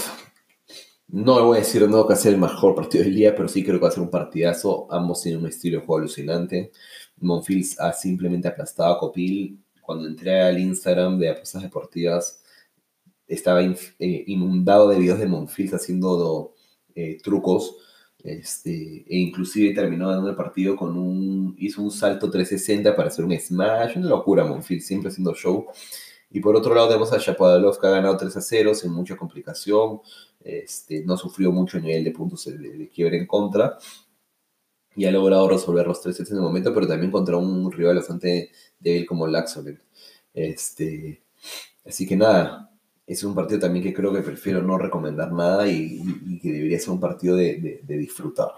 No 1.08 1.38
le 1.38 1.46
voy 1.46 1.58
a 1.58 1.60
decir 1.60 1.88
no 1.88 2.04
que 2.04 2.10
va 2.10 2.16
a 2.16 2.18
ser 2.18 2.34
el 2.34 2.40
mejor 2.40 2.76
partido 2.76 3.04
del 3.04 3.16
día, 3.16 3.36
pero 3.36 3.48
sí 3.48 3.64
creo 3.64 3.78
que 3.78 3.84
va 3.84 3.90
a 3.90 3.92
ser 3.92 4.02
un 4.02 4.10
partidazo. 4.10 4.88
Ambos 4.90 5.22
tienen 5.22 5.42
un 5.42 5.48
estilo 5.48 5.80
de 5.80 5.86
juego 5.86 6.00
alucinante. 6.00 6.72
Monfils 7.18 7.80
ha 7.80 7.94
simplemente 7.94 8.48
aplastado 8.48 8.94
a 8.96 9.00
Copil. 9.00 9.60
Cuando 9.82 10.08
entré 10.08 10.42
al 10.42 10.60
Instagram 10.60 11.20
de 11.20 11.30
apuestas 11.30 11.62
deportivas, 11.62 12.44
estaba 13.28 13.62
eh, 13.64 14.24
inundado 14.28 14.90
de 14.90 14.98
videos 15.00 15.20
de 15.20 15.28
Monfils 15.28 15.74
haciendo 15.74 16.56
eh, 16.96 17.18
trucos. 17.24 17.78
Este, 18.24 19.06
e 19.08 19.18
inclusive 19.20 19.76
terminó 19.76 20.08
ganando 20.08 20.32
el 20.32 20.36
partido 20.36 20.76
con 20.76 20.98
un. 20.98 21.56
hizo 21.60 21.82
un 21.84 21.92
salto 21.92 22.32
360 22.32 22.96
para 22.96 23.10
hacer 23.10 23.26
un 23.26 23.40
smash. 23.40 23.98
Una 23.98 24.10
locura, 24.10 24.44
Monfils, 24.44 24.88
siempre 24.88 25.10
haciendo 25.10 25.36
show. 25.36 25.68
Y 26.32 26.40
por 26.40 26.56
otro 26.56 26.74
lado 26.74 26.88
tenemos 26.88 27.14
a 27.14 27.18
Shapovalov 27.18 27.80
que 27.80 27.88
ha 27.88 27.92
ganado 27.92 28.18
3 28.18 28.36
a 28.36 28.42
0 28.42 28.76
sin 28.76 28.92
mucha 28.92 29.16
complicación. 29.16 30.02
Este, 30.46 31.04
no 31.04 31.18
sufrió 31.18 31.52
mucho 31.52 31.80
a 31.80 31.82
nivel 31.82 32.04
de 32.04 32.12
puntos 32.12 32.46
de, 32.46 32.58
de 32.58 32.90
quiebre 32.90 33.18
en 33.18 33.26
contra. 33.26 33.78
Y 34.96 35.06
ha 35.06 35.12
logrado 35.12 35.50
resolver 35.50 35.86
los 35.88 36.02
tres 36.02 36.16
sets 36.16 36.32
en 36.32 36.38
el 36.38 36.44
momento, 36.44 36.74
pero 36.74 36.88
también 36.88 37.12
contra 37.12 37.36
un 37.36 37.72
rival 37.72 37.98
bastante 37.98 38.52
débil 38.80 39.06
como 39.06 39.28
Laxonen. 39.28 39.82
Este, 40.34 41.24
así 41.86 42.08
que 42.08 42.16
nada, 42.16 42.72
es 43.08 43.24
un 43.24 43.36
partido 43.36 43.60
también 43.60 43.84
que 43.84 43.94
creo 43.94 44.14
que 44.14 44.22
prefiero 44.22 44.62
no 44.62 44.78
recomendar 44.78 45.32
nada 45.32 45.68
y, 45.68 46.40
que 46.42 46.52
debería 46.52 46.80
ser 46.80 46.92
un 46.92 47.00
partido 47.00 47.36
de, 47.36 47.82
disfrutar. 47.88 48.52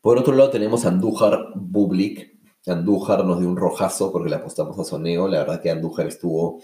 Por 0.00 0.18
otro 0.18 0.34
lado 0.34 0.50
tenemos 0.50 0.84
Andújar 0.84 1.52
Bublik. 1.54 2.32
Andújar 2.66 3.24
nos 3.24 3.40
dio 3.40 3.48
un 3.48 3.56
rojazo 3.56 4.12
porque 4.12 4.30
le 4.30 4.36
apostamos 4.36 4.78
a 4.78 4.84
Soneo. 4.84 5.28
La 5.28 5.40
verdad 5.40 5.62
que 5.62 5.70
Andújar 5.70 6.08
estuvo 6.08 6.60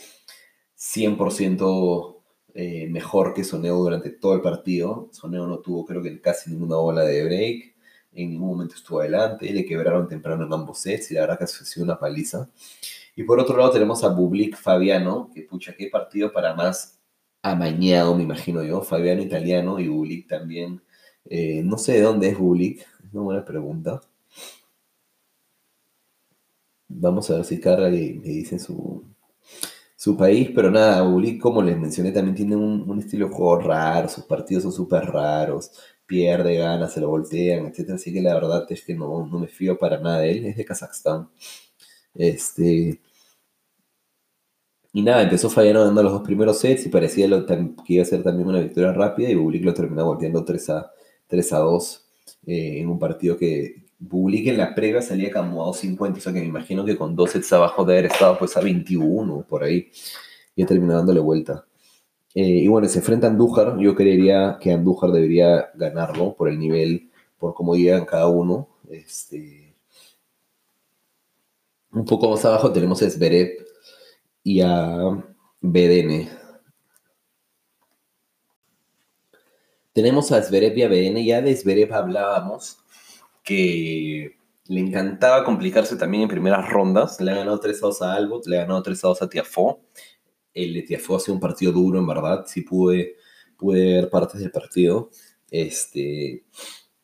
100% 0.76 2.17
eh, 2.60 2.88
mejor 2.88 3.34
que 3.34 3.44
Soneo 3.44 3.76
durante 3.76 4.10
todo 4.10 4.34
el 4.34 4.40
partido. 4.40 5.08
Soneo 5.12 5.46
no 5.46 5.60
tuvo 5.60 5.86
creo 5.86 6.02
que 6.02 6.20
casi 6.20 6.50
ninguna 6.50 6.74
bola 6.74 7.02
de 7.04 7.24
break. 7.24 7.76
En 8.12 8.30
ningún 8.30 8.48
momento 8.48 8.74
estuvo 8.74 8.98
adelante. 8.98 9.48
Le 9.52 9.64
quebraron 9.64 10.08
temprano 10.08 10.44
en 10.44 10.52
ambos 10.52 10.80
sets 10.80 11.12
y 11.12 11.14
la 11.14 11.20
verdad 11.20 11.38
que 11.38 11.44
ha 11.44 11.46
sido 11.46 11.84
una 11.84 12.00
paliza. 12.00 12.50
Y 13.14 13.22
por 13.22 13.38
otro 13.38 13.56
lado 13.56 13.70
tenemos 13.70 14.02
a 14.02 14.08
Bublik 14.08 14.56
Fabiano, 14.56 15.30
que 15.32 15.42
pucha, 15.42 15.72
qué 15.76 15.86
partido 15.86 16.32
para 16.32 16.52
más 16.56 16.98
amañado, 17.42 18.16
me 18.16 18.24
imagino 18.24 18.64
yo. 18.64 18.82
Fabiano 18.82 19.22
italiano 19.22 19.78
y 19.78 19.86
Bulik 19.86 20.26
también. 20.26 20.82
Eh, 21.26 21.62
no 21.62 21.78
sé 21.78 21.92
de 21.92 22.02
dónde 22.02 22.30
es 22.30 22.38
Bulik, 22.38 22.80
es 22.80 23.14
una 23.14 23.22
buena 23.22 23.44
pregunta. 23.44 24.00
Vamos 26.88 27.30
a 27.30 27.36
ver 27.36 27.44
si 27.44 27.60
Carla 27.60 27.88
le, 27.88 28.14
dice 28.14 28.58
su, 28.58 29.04
su 29.98 30.16
país, 30.16 30.50
pero 30.54 30.70
nada, 30.70 31.02
Bulik, 31.02 31.40
como 31.42 31.61
les 31.62 31.76
mencioné, 31.76 32.12
también 32.12 32.37
tiene 32.37 32.54
un, 32.56 32.98
estilo 33.00 33.26
de 33.28 33.34
juego 33.34 33.58
raro, 33.61 34.08
sus 34.08 34.24
partidos 34.24 34.62
son 34.62 34.72
súper 34.72 35.04
raros, 35.06 35.72
pierde, 36.06 36.56
gana, 36.56 36.88
se 36.88 37.00
lo 37.00 37.08
voltean, 37.08 37.66
etc. 37.66 37.90
Así 37.94 38.12
que 38.12 38.22
la 38.22 38.34
verdad 38.34 38.64
es 38.70 38.84
que 38.84 38.94
no, 38.94 39.26
no 39.26 39.38
me 39.40 39.48
fío 39.48 39.78
para 39.78 39.98
nada 40.00 40.20
de 40.20 40.30
él, 40.32 40.46
es 40.46 40.56
de 40.56 40.64
Kazajstán. 40.64 41.28
Este, 42.14 43.00
y 44.92 45.02
nada, 45.02 45.22
empezó 45.22 45.50
fallando 45.50 45.84
dando 45.84 46.02
los 46.02 46.12
dos 46.12 46.22
primeros 46.22 46.58
sets 46.58 46.87
y 46.87 46.88
parecía 46.88 47.28
que 47.46 47.92
iba 47.94 48.02
a 48.02 48.06
ser 48.06 48.22
también 48.22 48.48
una 48.48 48.61
victoria 48.61 48.92
rápida 48.92 49.30
y 49.30 49.34
Bublik 49.34 49.64
lo 49.64 49.74
terminó 49.74 50.04
volteando 50.06 50.44
3 50.44 50.70
a, 50.70 50.92
3 51.26 51.52
a 51.52 51.58
2 51.58 52.08
eh, 52.46 52.80
en 52.80 52.88
un 52.88 52.98
partido 52.98 53.37
que 53.37 53.88
Bublik 53.98 54.46
en 54.48 54.58
la 54.58 54.74
previa 54.74 55.02
salía 55.02 55.32
como 55.32 55.64
a 55.64 55.68
2.50, 55.68 56.16
o 56.16 56.20
sea 56.20 56.32
que 56.32 56.40
me 56.40 56.46
imagino 56.46 56.84
que 56.84 56.96
con 56.96 57.16
dos 57.16 57.32
sets 57.32 57.52
abajo 57.52 57.84
de 57.84 57.94
haber 57.94 58.06
estado 58.06 58.38
pues 58.38 58.56
a 58.56 58.61
21 58.61 59.44
por 59.48 59.64
ahí 59.64 59.90
y 60.54 60.62
ha 60.62 60.66
terminado 60.66 60.98
dándole 60.98 61.20
vuelta. 61.20 61.66
Eh, 62.34 62.42
y 62.42 62.68
bueno, 62.68 62.88
se 62.88 62.98
enfrenta 62.98 63.26
a 63.26 63.30
Andújar, 63.30 63.78
yo 63.78 63.94
creería 63.94 64.58
que 64.61 64.72
Andújar 64.72 65.11
debería 65.11 65.70
ganarlo 65.74 66.34
por 66.34 66.48
el 66.48 66.58
nivel, 66.58 67.11
por 67.38 67.54
cómo 67.54 67.74
llegan 67.74 68.04
cada 68.04 68.28
uno. 68.28 68.68
Este, 68.90 69.74
un 71.92 72.04
poco 72.04 72.30
más 72.30 72.44
abajo 72.44 72.72
tenemos 72.72 73.02
a 73.02 73.11
Zverev, 73.11 73.68
y 74.48 74.62
a 74.62 75.22
BDN. 75.61 76.28
Tenemos 79.92 80.32
a 80.32 80.42
Zverev 80.42 80.78
y 80.78 80.82
a 80.84 80.88
BDN. 80.88 81.24
Ya 81.24 81.42
de 81.42 81.54
Zverev 81.54 81.92
hablábamos 81.92 82.78
que 83.48 84.37
le 84.66 84.80
encantaba 84.80 85.42
complicarse 85.42 85.96
también 85.96 86.24
en 86.24 86.28
primeras 86.28 86.68
rondas. 86.68 87.18
Le 87.18 87.30
ha 87.30 87.37
ganado 87.37 87.58
3 87.58 87.82
a 87.82 87.87
2 87.87 88.02
a 88.02 88.12
Albot, 88.12 88.46
le 88.46 88.58
ha 88.58 88.62
ganado 88.62 88.82
3 88.82 89.04
a 89.04 89.08
2 89.08 89.22
a 89.22 89.28
Tiafo. 89.30 89.80
El 90.52 90.74
de 90.74 90.82
Tiafo 90.82 91.16
ha 91.16 91.20
sido 91.20 91.34
un 91.34 91.40
partido 91.40 91.72
duro, 91.72 91.98
en 91.98 92.06
verdad. 92.06 92.44
Sí 92.46 92.61
pude, 92.61 93.16
pude 93.56 93.94
ver 93.94 94.11
partes 94.11 94.42
del 94.42 94.50
partido. 94.50 95.08
Este, 95.50 96.44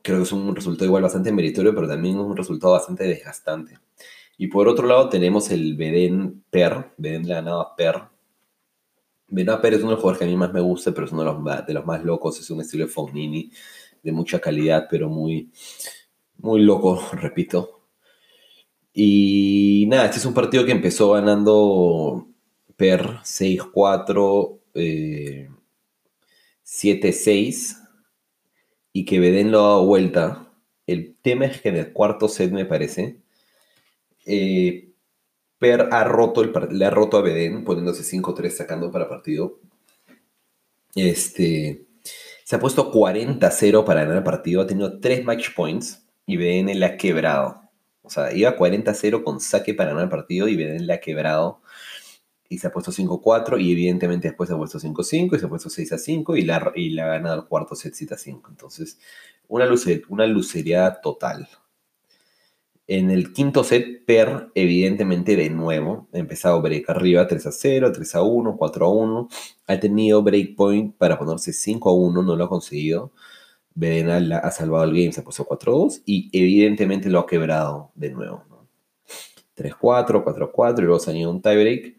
creo 0.03 0.19
que 0.19 0.25
es 0.25 0.33
un 0.33 0.55
resultado 0.55 0.85
igual 0.85 1.03
bastante 1.05 1.33
meritorio, 1.33 1.75
pero 1.75 1.89
también 1.89 2.19
un 2.19 2.37
resultado 2.37 2.75
bastante 2.75 3.05
desgastante. 3.05 3.79
Y 4.37 4.49
por 4.49 4.69
otro 4.69 4.87
lado 4.87 5.09
tenemos 5.09 5.51
el 5.51 5.77
Beden 5.77 6.45
Per, 6.51 6.93
Beden 6.99 7.27
le 7.27 7.33
ha 7.33 7.37
ganado 7.37 7.61
a 7.63 7.75
Per. 7.75 8.03
Beden 9.29 9.61
Per 9.63 9.73
es 9.73 9.81
uno 9.81 9.91
de 9.91 9.95
los 9.95 10.01
jugadores 10.03 10.19
que 10.19 10.25
a 10.27 10.29
mí 10.29 10.37
más 10.37 10.53
me 10.53 10.61
gusta, 10.61 10.93
pero 10.93 11.07
es 11.07 11.13
uno 11.13 11.23
de 11.23 11.33
los, 11.33 11.67
de 11.67 11.73
los 11.73 11.87
más 11.87 12.05
locos, 12.05 12.39
es 12.39 12.51
un 12.51 12.61
estilo 12.61 12.85
de 12.85 12.93
Fognini, 12.93 13.51
de 14.03 14.13
mucha 14.13 14.39
calidad, 14.39 14.87
pero 14.91 15.09
muy, 15.09 15.51
muy 16.39 16.63
loco, 16.63 17.01
repito. 17.13 17.75
Y 18.93 19.87
nada, 19.89 20.07
este 20.07 20.19
es 20.19 20.25
un 20.25 20.35
partido 20.35 20.65
que 20.65 20.73
empezó 20.73 21.13
ganando 21.13 22.29
Per 22.77 23.19
6-4, 23.25 24.61
7-6, 26.65 27.73
eh, 27.73 27.77
y 28.93 29.05
que 29.05 29.21
Beden 29.21 29.51
lo 29.51 29.59
ha 29.59 29.69
dado 29.69 29.87
vuelta. 29.87 30.53
El 30.87 31.17
tema 31.23 31.47
es 31.47 31.61
que 31.61 31.71
en 31.71 31.77
el 31.77 31.93
cuarto 31.93 32.29
set, 32.29 32.53
me 32.53 32.65
parece, 32.67 33.21
eh, 34.27 34.93
per 35.59 35.89
ha 35.93 36.05
roto 36.05 36.43
el, 36.43 36.53
le 36.79 36.85
ha 36.85 36.91
roto 36.91 37.17
a 37.17 37.23
Beden, 37.23 37.65
poniéndose 37.65 38.05
5-3, 38.05 38.51
sacando 38.51 38.91
para 38.93 39.09
partido. 39.09 39.59
Este, 40.95 41.87
se 42.45 42.57
ha 42.57 42.61
puesto 42.61 42.93
40-0 42.93 43.85
para 43.85 44.03
ganar 44.03 44.19
el 44.19 44.23
partido, 44.23 44.63
ha 44.63 44.67
tenido 44.67 45.01
3 45.01 45.25
match 45.25 45.55
points 45.55 46.04
y 46.27 46.37
Beden 46.37 46.79
le 46.79 46.87
ha 46.87 46.97
quebrado. 46.97 47.63
O 48.03 48.11
sea, 48.11 48.35
iba 48.35 48.57
40-0 48.57 49.25
con 49.25 49.41
saque 49.41 49.75
para 49.75 49.91
ganar 49.91 50.05
el 50.05 50.11
partido 50.11 50.49
y 50.49 50.57
Beden 50.57 50.87
le 50.87 50.95
ha 50.95 51.01
quebrado. 51.01 51.63
Y 52.49 52.59
se 52.59 52.67
ha 52.67 52.73
puesto 52.73 52.93
5-4 52.93 53.61
y 53.61 53.73
evidentemente 53.73 54.29
después 54.29 54.49
se 54.49 54.55
ha 54.55 54.59
puesto 54.59 54.79
5-5 54.79 55.37
y 55.37 55.39
se 55.41 55.47
ha 55.47 55.49
puesto 55.49 55.71
6-5 55.71 56.39
y, 56.39 56.43
la, 56.43 56.73
y 56.75 56.91
le 56.91 57.03
ha 57.03 57.07
ganado 57.07 57.43
el 57.43 57.49
cuarto 57.49 57.75
set 57.75 57.95
7-5. 57.95 58.43
Entonces, 58.51 58.99
una, 59.49 59.67
lucer, 59.67 60.03
una 60.09 60.27
lucería 60.27 61.01
total. 61.03 61.49
En 62.87 63.11
el 63.11 63.33
quinto 63.33 63.65
set, 63.65 64.05
Per, 64.05 64.51
evidentemente, 64.55 65.37
de 65.37 65.49
nuevo, 65.49 66.07
ha 66.13 66.19
empezado 66.19 66.61
break 66.61 66.91
arriba 66.91 67.27
3 67.27 67.47
a 67.47 67.53
0, 67.53 67.93
3 67.93 68.15
a 68.15 68.23
1, 68.23 68.57
4 68.59 68.87
a 68.87 68.91
1. 68.91 69.29
Ha 69.67 69.81
tenido 69.81 70.23
break 70.23 70.55
point 70.55 70.95
para 70.97 71.19
ponerse 71.19 71.55
5 71.55 71.89
a 71.89 71.95
1, 71.95 72.23
no 72.23 72.37
lo 72.37 72.45
ha 72.45 72.49
conseguido. 72.49 73.13
Bedenal 73.75 74.33
ha 74.33 74.51
salvado 74.51 74.85
el 74.85 74.93
game, 74.93 75.13
se 75.13 75.23
puesto 75.23 75.45
4 75.45 75.73
a 75.73 75.79
2 75.79 76.03
y 76.07 76.31
evidentemente 76.33 77.11
lo 77.11 77.21
ha 77.21 77.27
quebrado 77.27 77.91
de 77.95 78.11
nuevo. 78.11 78.45
3 79.55 79.73
a 79.73 79.77
4, 79.77 80.25
4 80.25 80.45
a 80.45 80.53
4 80.53 80.83
y 80.83 80.87
luego 80.87 81.01
se 81.01 81.11
ha 81.11 81.15
ido 81.15 81.31
un 81.31 81.43
tiebreak 81.43 81.97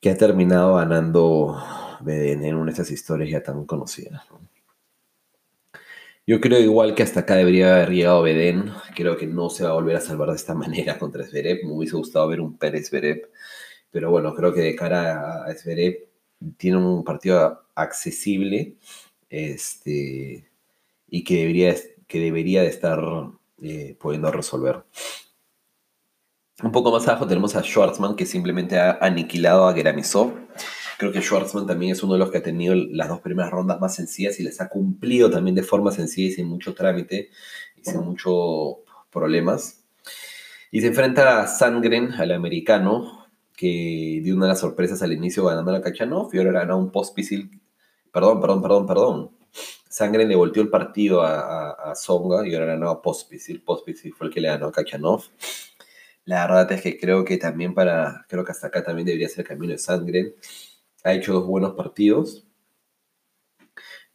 que 0.00 0.10
ha 0.10 0.16
terminado 0.16 0.74
ganando 0.74 1.58
Beden 2.00 2.44
en 2.44 2.56
una 2.56 2.66
de 2.66 2.70
estas 2.72 2.90
historias 2.90 3.30
ya 3.30 3.42
tan 3.42 3.64
conocidas. 3.64 4.22
Yo 6.26 6.40
creo 6.40 6.58
igual 6.58 6.94
que 6.94 7.02
hasta 7.02 7.20
acá 7.20 7.36
debería 7.36 7.76
haber 7.76 7.90
llegado 7.90 8.22
Bedén. 8.22 8.72
Creo 8.96 9.16
que 9.18 9.26
no 9.26 9.50
se 9.50 9.64
va 9.64 9.70
a 9.70 9.74
volver 9.74 9.96
a 9.96 10.00
salvar 10.00 10.30
de 10.30 10.36
esta 10.36 10.54
manera 10.54 10.98
contra 10.98 11.24
Zverev. 11.24 11.64
Me 11.64 11.72
hubiese 11.72 11.96
gustado 11.96 12.28
ver 12.28 12.40
un 12.40 12.56
Pérez 12.56 12.88
Zverev. 12.88 13.30
Pero 13.90 14.10
bueno, 14.10 14.34
creo 14.34 14.52
que 14.52 14.60
de 14.60 14.74
cara 14.74 15.44
a 15.44 15.54
Zverev 15.54 16.08
tiene 16.56 16.78
un 16.78 17.04
partido 17.04 17.66
accesible 17.74 18.76
este, 19.28 20.48
y 21.08 21.24
que 21.24 21.38
debería, 21.38 21.74
que 22.06 22.20
debería 22.20 22.62
de 22.62 22.68
estar 22.68 23.00
eh, 23.62 23.96
pudiendo 24.00 24.30
resolver. 24.30 24.84
Un 26.62 26.70
poco 26.70 26.92
más 26.92 27.06
abajo 27.08 27.26
tenemos 27.26 27.56
a 27.56 27.62
Schwartzman 27.62 28.14
que 28.14 28.26
simplemente 28.26 28.78
ha 28.78 28.98
aniquilado 29.00 29.66
a 29.66 29.74
Geramisov. 29.74 30.32
Creo 30.98 31.10
que 31.10 31.20
Schwartzman 31.20 31.66
también 31.66 31.92
es 31.92 32.02
uno 32.02 32.12
de 32.12 32.20
los 32.20 32.30
que 32.30 32.38
ha 32.38 32.42
tenido 32.42 32.74
las 32.74 33.08
dos 33.08 33.20
primeras 33.20 33.50
rondas 33.50 33.80
más 33.80 33.94
sencillas 33.94 34.38
y 34.38 34.44
les 34.44 34.60
ha 34.60 34.68
cumplido 34.68 35.30
también 35.30 35.56
de 35.56 35.62
forma 35.64 35.90
sencilla 35.90 36.28
y 36.28 36.32
sin 36.32 36.46
mucho 36.46 36.74
trámite 36.74 37.30
y 37.76 37.84
sin 37.84 38.00
muchos 38.02 38.76
problemas. 39.10 39.84
Y 40.70 40.80
se 40.80 40.88
enfrenta 40.88 41.42
a 41.42 41.46
Sangren, 41.46 42.12
al 42.12 42.32
americano, 42.32 43.26
que 43.56 44.20
dio 44.22 44.34
una 44.34 44.46
de 44.46 44.52
las 44.52 44.60
sorpresas 44.60 45.02
al 45.02 45.12
inicio 45.12 45.44
ganando 45.44 45.72
la 45.72 45.80
Kachanov 45.80 46.30
y 46.32 46.38
ahora 46.38 46.52
ganó 46.52 46.78
un 46.78 46.90
post-pisil. 46.90 47.60
Perdón, 48.12 48.40
perdón, 48.40 48.62
perdón, 48.62 48.86
perdón. 48.86 49.30
Sangren 49.94 50.28
le 50.28 50.34
volteó 50.34 50.60
el 50.60 50.70
partido 50.70 51.22
a, 51.22 51.70
a, 51.70 51.94
Songa 51.94 52.44
y 52.44 52.52
ahora 52.52 52.66
ganó 52.66 52.90
a 52.90 53.00
Pospisil. 53.00 53.62
Pospisil 53.62 54.12
fue 54.12 54.26
el 54.26 54.32
que 54.32 54.40
le 54.40 54.48
ganó 54.48 54.66
a 54.66 54.72
Kachanov. 54.72 55.22
La 56.24 56.48
verdad 56.48 56.72
es 56.72 56.82
que 56.82 56.98
creo 56.98 57.24
que 57.24 57.36
también 57.36 57.74
para, 57.74 58.26
creo 58.28 58.44
que 58.44 58.50
hasta 58.50 58.66
acá 58.66 58.82
también 58.82 59.06
debería 59.06 59.28
ser 59.28 59.42
el 59.42 59.46
camino 59.46 59.70
de 59.70 59.78
Sangren 59.78 60.34
ha 61.04 61.14
hecho 61.14 61.34
dos 61.34 61.46
buenos 61.46 61.74
partidos, 61.74 62.44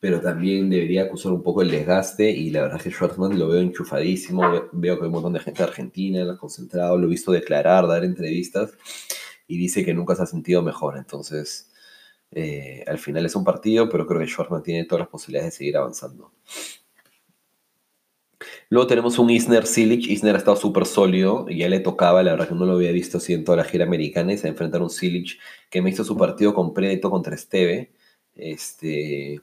pero 0.01 0.19
también 0.19 0.69
debería 0.69 1.03
acusar 1.03 1.31
un 1.31 1.43
poco 1.43 1.61
el 1.61 1.71
desgaste 1.71 2.29
y 2.29 2.49
la 2.49 2.63
verdad 2.63 2.77
es 2.79 2.83
que 2.83 2.91
Schwartzman 2.91 3.39
lo 3.39 3.47
veo 3.47 3.61
enchufadísimo, 3.61 4.41
veo 4.73 4.97
que 4.97 5.03
hay 5.03 5.07
un 5.07 5.13
montón 5.13 5.31
de 5.31 5.39
gente 5.39 5.63
argentina, 5.63 6.37
concentrado, 6.37 6.97
lo 6.97 7.07
he 7.07 7.11
visto 7.11 7.31
declarar, 7.31 7.87
dar 7.87 8.03
entrevistas 8.03 8.73
y 9.47 9.57
dice 9.57 9.85
que 9.85 9.93
nunca 9.93 10.13
se 10.15 10.23
ha 10.23 10.25
sentido 10.25 10.61
mejor, 10.61 10.97
entonces 10.97 11.71
eh, 12.31 12.83
al 12.87 12.99
final 12.99 13.25
es 13.25 13.35
un 13.35 13.43
partido, 13.43 13.89
pero 13.89 14.05
creo 14.05 14.19
que 14.19 14.27
Schwartzman 14.27 14.63
tiene 14.63 14.85
todas 14.85 15.01
las 15.01 15.09
posibilidades 15.09 15.53
de 15.53 15.57
seguir 15.57 15.77
avanzando. 15.77 16.31
Luego 18.69 18.87
tenemos 18.87 19.17
un 19.19 19.29
Isner 19.29 19.65
Silic. 19.65 20.07
Isner 20.07 20.35
ha 20.35 20.37
estado 20.37 20.57
súper 20.57 20.85
sólido. 20.85 21.45
Y 21.49 21.57
ya 21.59 21.69
le 21.69 21.79
tocaba, 21.79 22.23
la 22.23 22.31
verdad 22.31 22.47
que 22.47 22.55
no 22.55 22.65
lo 22.65 22.73
había 22.73 22.91
visto 22.91 23.17
así 23.17 23.33
en 23.33 23.43
toda 23.43 23.57
la 23.57 23.63
gira 23.63 23.85
americana. 23.85 24.33
Y 24.33 24.37
se 24.37 24.47
enfrentar 24.47 24.81
a 24.81 24.83
un 24.83 24.89
Silic 24.89 25.39
que 25.69 25.81
me 25.81 25.89
hizo 25.89 26.03
su 26.03 26.15
partido 26.17 26.53
completo 26.53 27.09
contra 27.09 27.35
Esteve. 27.35 27.91
Este, 28.35 29.41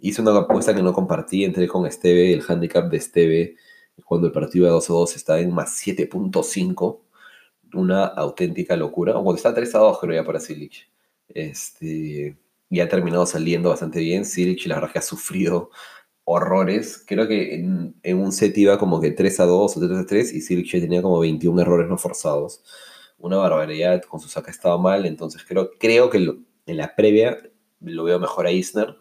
hice 0.00 0.22
una 0.22 0.36
apuesta 0.38 0.74
que 0.74 0.82
no 0.82 0.92
compartí. 0.92 1.44
Entré 1.44 1.66
con 1.68 1.86
Esteve. 1.86 2.32
El 2.32 2.42
handicap 2.46 2.90
de 2.90 2.96
Esteve 2.98 3.56
cuando 4.04 4.26
el 4.26 4.32
partido 4.32 4.66
de 4.66 4.72
2 4.72 4.90
a 4.90 4.92
2 4.92 5.16
está 5.16 5.40
en 5.40 5.52
más 5.54 5.70
7.5. 5.84 7.00
Una 7.74 8.04
auténtica 8.04 8.76
locura. 8.76 9.12
O 9.18 9.24
cuando 9.24 9.36
está 9.36 9.54
3 9.54 9.74
a 9.74 9.78
2, 9.78 9.98
creo 10.00 10.14
ya 10.22 10.26
para 10.26 10.40
Silic. 10.40 10.91
Este, 11.34 12.36
y 12.70 12.80
ha 12.80 12.88
terminado 12.88 13.26
saliendo 13.26 13.70
bastante 13.70 14.00
bien. 14.00 14.24
Silic, 14.24 14.66
la 14.66 14.76
verdad 14.76 14.92
que 14.92 14.98
ha 14.98 15.02
sufrido 15.02 15.70
horrores. 16.24 17.04
Creo 17.06 17.28
que 17.28 17.54
en, 17.54 18.18
un 18.18 18.32
set 18.32 18.56
iba 18.58 18.78
como 18.78 19.00
que 19.00 19.10
3 19.10 19.40
a 19.40 19.44
2 19.46 19.76
o 19.76 19.80
3 19.80 19.98
a 19.98 20.06
3 20.06 20.32
y 20.34 20.40
Silic 20.40 20.70
tenía 20.70 21.02
como 21.02 21.18
21 21.20 21.60
errores 21.60 21.88
no 21.88 21.98
forzados. 21.98 22.62
Una 23.18 23.36
barbaridad, 23.36 24.02
con 24.02 24.20
su 24.20 24.28
saca 24.28 24.50
estaba 24.50 24.78
mal, 24.78 25.06
entonces 25.06 25.44
creo, 25.46 25.70
creo 25.78 26.10
que 26.10 26.18
en 26.18 26.76
la 26.76 26.94
previa 26.96 27.38
lo 27.80 28.04
veo 28.04 28.18
mejor 28.18 28.46
a 28.46 28.52
Isner. 28.52 28.96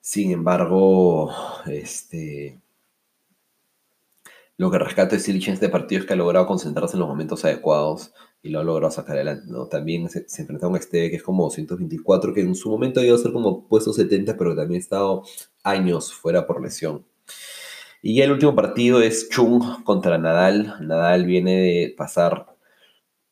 Sin 0.00 0.32
embargo, 0.32 1.32
este, 1.66 2.60
lo 4.56 4.70
que 4.70 4.78
rescato 4.78 5.16
de 5.16 5.20
Silich 5.20 5.48
en 5.48 5.54
este 5.54 5.68
partido 5.68 6.00
es 6.00 6.06
que 6.06 6.12
ha 6.12 6.16
logrado 6.16 6.46
concentrarse 6.46 6.96
en 6.96 7.00
los 7.00 7.08
momentos 7.08 7.44
adecuados 7.44 8.12
y 8.42 8.50
lo 8.50 8.60
ha 8.60 8.64
logrado 8.64 8.92
sacar 8.92 9.16
adelante. 9.16 9.46
También 9.70 10.08
se, 10.08 10.28
se 10.28 10.42
enfrenta 10.42 10.66
a 10.66 10.68
un 10.68 10.76
este 10.76 11.10
que 11.10 11.16
es 11.16 11.22
como 11.22 11.44
224, 11.44 12.32
que 12.32 12.40
en 12.42 12.54
su 12.54 12.70
momento 12.70 13.00
ha 13.00 13.04
ido 13.04 13.16
a 13.16 13.18
ser 13.18 13.32
como 13.32 13.66
puesto 13.66 13.92
70, 13.92 14.36
pero 14.36 14.54
también 14.54 14.78
ha 14.78 14.82
estado 14.82 15.22
años 15.64 16.12
fuera 16.12 16.46
por 16.46 16.62
lesión. 16.62 17.04
Y 18.02 18.16
ya 18.16 18.24
el 18.24 18.32
último 18.32 18.54
partido 18.54 19.00
es 19.00 19.30
Chung 19.30 19.82
contra 19.82 20.18
Nadal. 20.18 20.76
Nadal 20.86 21.24
viene 21.24 21.52
de 21.56 21.94
pasar 21.96 22.54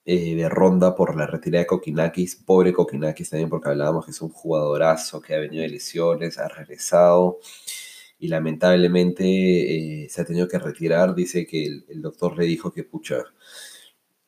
eh, 0.06 0.35
de 0.35 0.48
ronda 0.48 0.96
por 0.96 1.14
la 1.14 1.26
retirada 1.26 1.61
de 1.61 1.66
Kokinakis. 1.66 2.37
Pobre 2.37 2.72
Kokinakis 2.72 3.30
también, 3.30 3.50
porque 3.50 3.68
hablábamos 3.68 4.06
que 4.06 4.12
es 4.12 4.22
un 4.22 4.30
jugadorazo 4.30 5.20
que 5.20 5.35
ha 5.35 5.38
venido 5.38 5.62
de 5.62 5.68
lesiones, 5.68 6.38
ha 6.38 6.48
regresado 6.48 7.38
y 8.22 8.28
lamentablemente 8.28 9.24
eh, 10.04 10.08
se 10.08 10.22
ha 10.22 10.24
tenido 10.24 10.48
que 10.48 10.58
retirar. 10.58 11.14
Dice 11.14 11.46
que 11.46 11.66
el, 11.88 12.00
doctor 12.02 12.38
le 12.38 12.46
dijo 12.46 12.72
que, 12.72 12.85
pucha, 12.85 13.24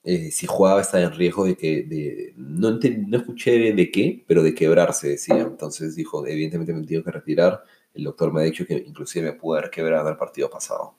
eh, 0.03 0.31
si 0.31 0.47
jugaba 0.47 0.81
estaba 0.81 1.05
en 1.05 1.13
riesgo 1.15 1.47
de 1.47 1.57
que, 1.57 1.83
de, 1.85 2.35
no, 2.37 2.73
no 2.73 3.17
escuché 3.17 3.73
de 3.73 3.91
qué, 3.91 4.25
pero 4.27 4.43
de 4.43 4.55
quebrarse, 4.55 5.09
decía. 5.11 5.41
Entonces 5.43 5.97
dijo, 5.97 6.27
evidentemente 6.27 6.73
me 6.73 6.81
he 6.81 6.87
tenido 6.87 7.05
que 7.05 7.11
retirar 7.13 7.65
el 7.95 8.05
doctor 8.05 8.33
me 8.33 8.41
ha 8.43 8.45
dicho 8.45 8.67
que 8.67 8.75
inclusive 8.75 9.31
me 9.31 9.39
pudo 9.39 9.59
haber 9.59 9.71
quebrado 9.71 10.09
el 10.09 10.17
partido 10.17 10.51
pasado. 10.51 10.97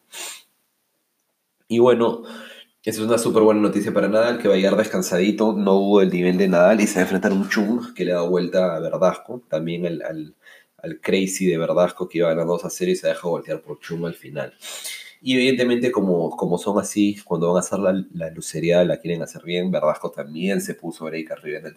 Y 1.68 1.80
bueno, 1.80 2.24
esa 2.84 3.02
es 3.02 3.08
una 3.08 3.18
súper 3.18 3.44
buena 3.44 3.62
noticia 3.62 3.94
para 3.94 4.08
Nadal, 4.08 4.38
que 4.38 4.48
va 4.48 4.54
a 4.54 4.58
llegar 4.58 4.78
descansadito. 4.78 5.54
No 5.54 5.74
hubo 5.76 6.02
el 6.02 6.10
nivel 6.10 6.38
de 6.38 6.48
Nadal 6.48 6.80
y 6.82 6.88
se 6.88 6.96
va 6.96 7.00
a 7.00 7.04
enfrentar 7.04 7.34
un 7.34 7.50
Chung 7.50 7.94
que 7.94 8.06
le 8.06 8.14
da 8.14 8.22
vuelta 8.22 8.76
a 8.76 8.80
Verdasco. 8.80 9.42
También 9.50 9.86
al, 9.86 10.02
al, 10.04 10.36
Crazy 11.02 11.48
de 11.48 11.58
Verdasco 11.58 12.08
que 12.08 12.20
iba 12.20 12.30
ganando 12.30 12.54
2 12.54 12.66
a 12.66 12.70
0 12.70 12.92
y 12.92 12.96
se 12.96 13.08
deja 13.08 13.28
voltear 13.28 13.62
por 13.62 13.80
Chung 13.80 14.06
al 14.06 14.16
final. 14.16 14.54
Y 15.22 15.34
evidentemente, 15.36 15.92
como, 15.92 16.30
como 16.38 16.58
son 16.58 16.78
así, 16.80 17.18
cuando 17.24 17.48
van 17.48 17.58
a 17.58 17.60
hacer 17.60 17.80
la, 17.80 18.30
lucería, 18.30 18.84
la 18.84 18.98
quieren 18.98 19.24
hacer 19.24 19.44
bien. 19.44 19.72
Verdasco 19.72 20.12
también 20.12 20.62
se 20.62 20.76
puso 20.76 21.06
break 21.06 21.32
arriba 21.32 21.60
en 21.60 21.66
el, 21.66 21.76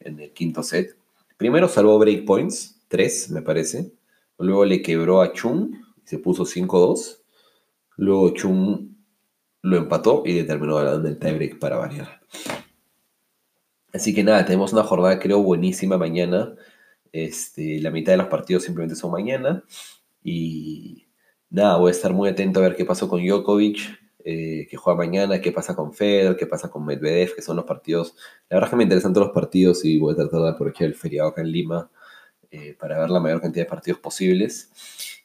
en 0.00 0.20
el 0.20 0.30
quinto 0.32 0.62
set. 0.62 0.96
Primero 1.36 1.68
salvó 1.68 1.98
break 1.98 2.24
points, 2.24 2.80
3 2.88 3.30
me 3.30 3.42
parece. 3.42 3.92
Luego 4.38 4.64
le 4.64 4.82
quebró 4.82 5.22
a 5.22 5.32
Chung 5.32 5.74
y 6.04 6.08
se 6.08 6.18
puso 6.18 6.44
5-2. 6.44 7.18
Luego 7.96 8.30
Chung 8.30 8.92
lo 9.62 9.76
empató 9.76 10.22
y 10.26 10.34
determinó 10.34 10.76
ganando 10.76 11.08
el 11.08 11.18
tiebreak 11.18 11.58
para 11.58 11.76
variar. 11.76 12.20
Así 13.92 14.14
que 14.14 14.24
nada, 14.24 14.44
tenemos 14.44 14.72
una 14.72 14.82
jornada 14.82 15.18
creo 15.18 15.42
buenísima 15.42 15.98
mañana. 15.98 16.54
Este, 17.12 17.80
la 17.80 17.90
mitad 17.90 18.12
de 18.12 18.18
los 18.18 18.28
partidos 18.28 18.64
simplemente 18.64 18.96
son 18.96 19.12
mañana. 19.12 19.62
Y 20.24 21.06
nada, 21.50 21.76
voy 21.76 21.88
a 21.88 21.92
estar 21.92 22.12
muy 22.12 22.28
atento 22.28 22.60
a 22.60 22.62
ver 22.64 22.76
qué 22.76 22.84
pasó 22.84 23.08
con 23.08 23.24
Djokovic, 23.24 23.78
eh, 24.24 24.66
que 24.70 24.76
juega 24.76 24.96
mañana, 24.96 25.40
qué 25.40 25.52
pasa 25.52 25.74
con 25.74 25.92
Federer, 25.92 26.36
qué 26.36 26.46
pasa 26.46 26.70
con 26.70 26.84
Medvedev, 26.84 27.34
que 27.34 27.42
son 27.42 27.56
los 27.56 27.64
partidos. 27.64 28.14
La 28.48 28.56
verdad 28.56 28.68
es 28.68 28.70
que 28.70 28.76
me 28.76 28.82
interesan 28.84 29.12
todos 29.12 29.28
los 29.28 29.34
partidos 29.34 29.84
y 29.84 29.98
voy 29.98 30.14
a 30.14 30.16
tratar 30.16 30.40
de 30.42 30.48
aprovechar 30.50 30.86
el 30.86 30.94
feriado 30.94 31.30
acá 31.30 31.42
en 31.42 31.52
Lima 31.52 31.90
eh, 32.50 32.76
para 32.78 32.98
ver 32.98 33.10
la 33.10 33.20
mayor 33.20 33.40
cantidad 33.40 33.64
de 33.64 33.70
partidos 33.70 34.00
posibles. 34.00 34.70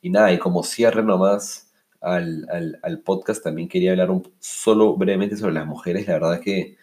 Y 0.02 0.10
nada, 0.10 0.32
y 0.34 0.40
como 0.40 0.64
cierre 0.64 1.04
nomás 1.04 1.72
al, 2.02 2.48
al, 2.82 3.00
podcast, 3.02 3.44
también 3.44 3.68
quería 3.68 3.92
hablar 3.92 4.12
un, 4.12 4.32
solo 4.40 4.96
brevemente 4.96 5.38
sobre 5.38 5.54
las 5.54 5.68
mujeres. 5.68 6.08
La 6.08 6.14
verdad 6.14 6.36
es 6.36 6.40
que 6.42 6.78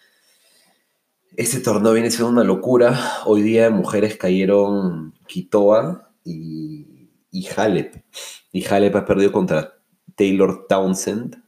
ese 1.37 1.61
torneo 1.61 1.93
viene 1.93 2.11
siendo 2.11 2.31
una 2.31 2.45
locura. 2.45 2.99
Hoy 3.27 3.43
día 3.43 3.71
mujeres 3.71 4.17
cayeron 4.17 5.15
Kitoa 5.27 6.13
y, 6.25 7.11
y 7.31 7.49
Halep. 7.57 8.05
Y 8.53 8.65
Halep 8.65 8.95
ha 8.97 9.05
perdido 9.05 9.33
contra 9.33 9.79
Taylor 10.15 10.67
Townsend, 10.69 11.43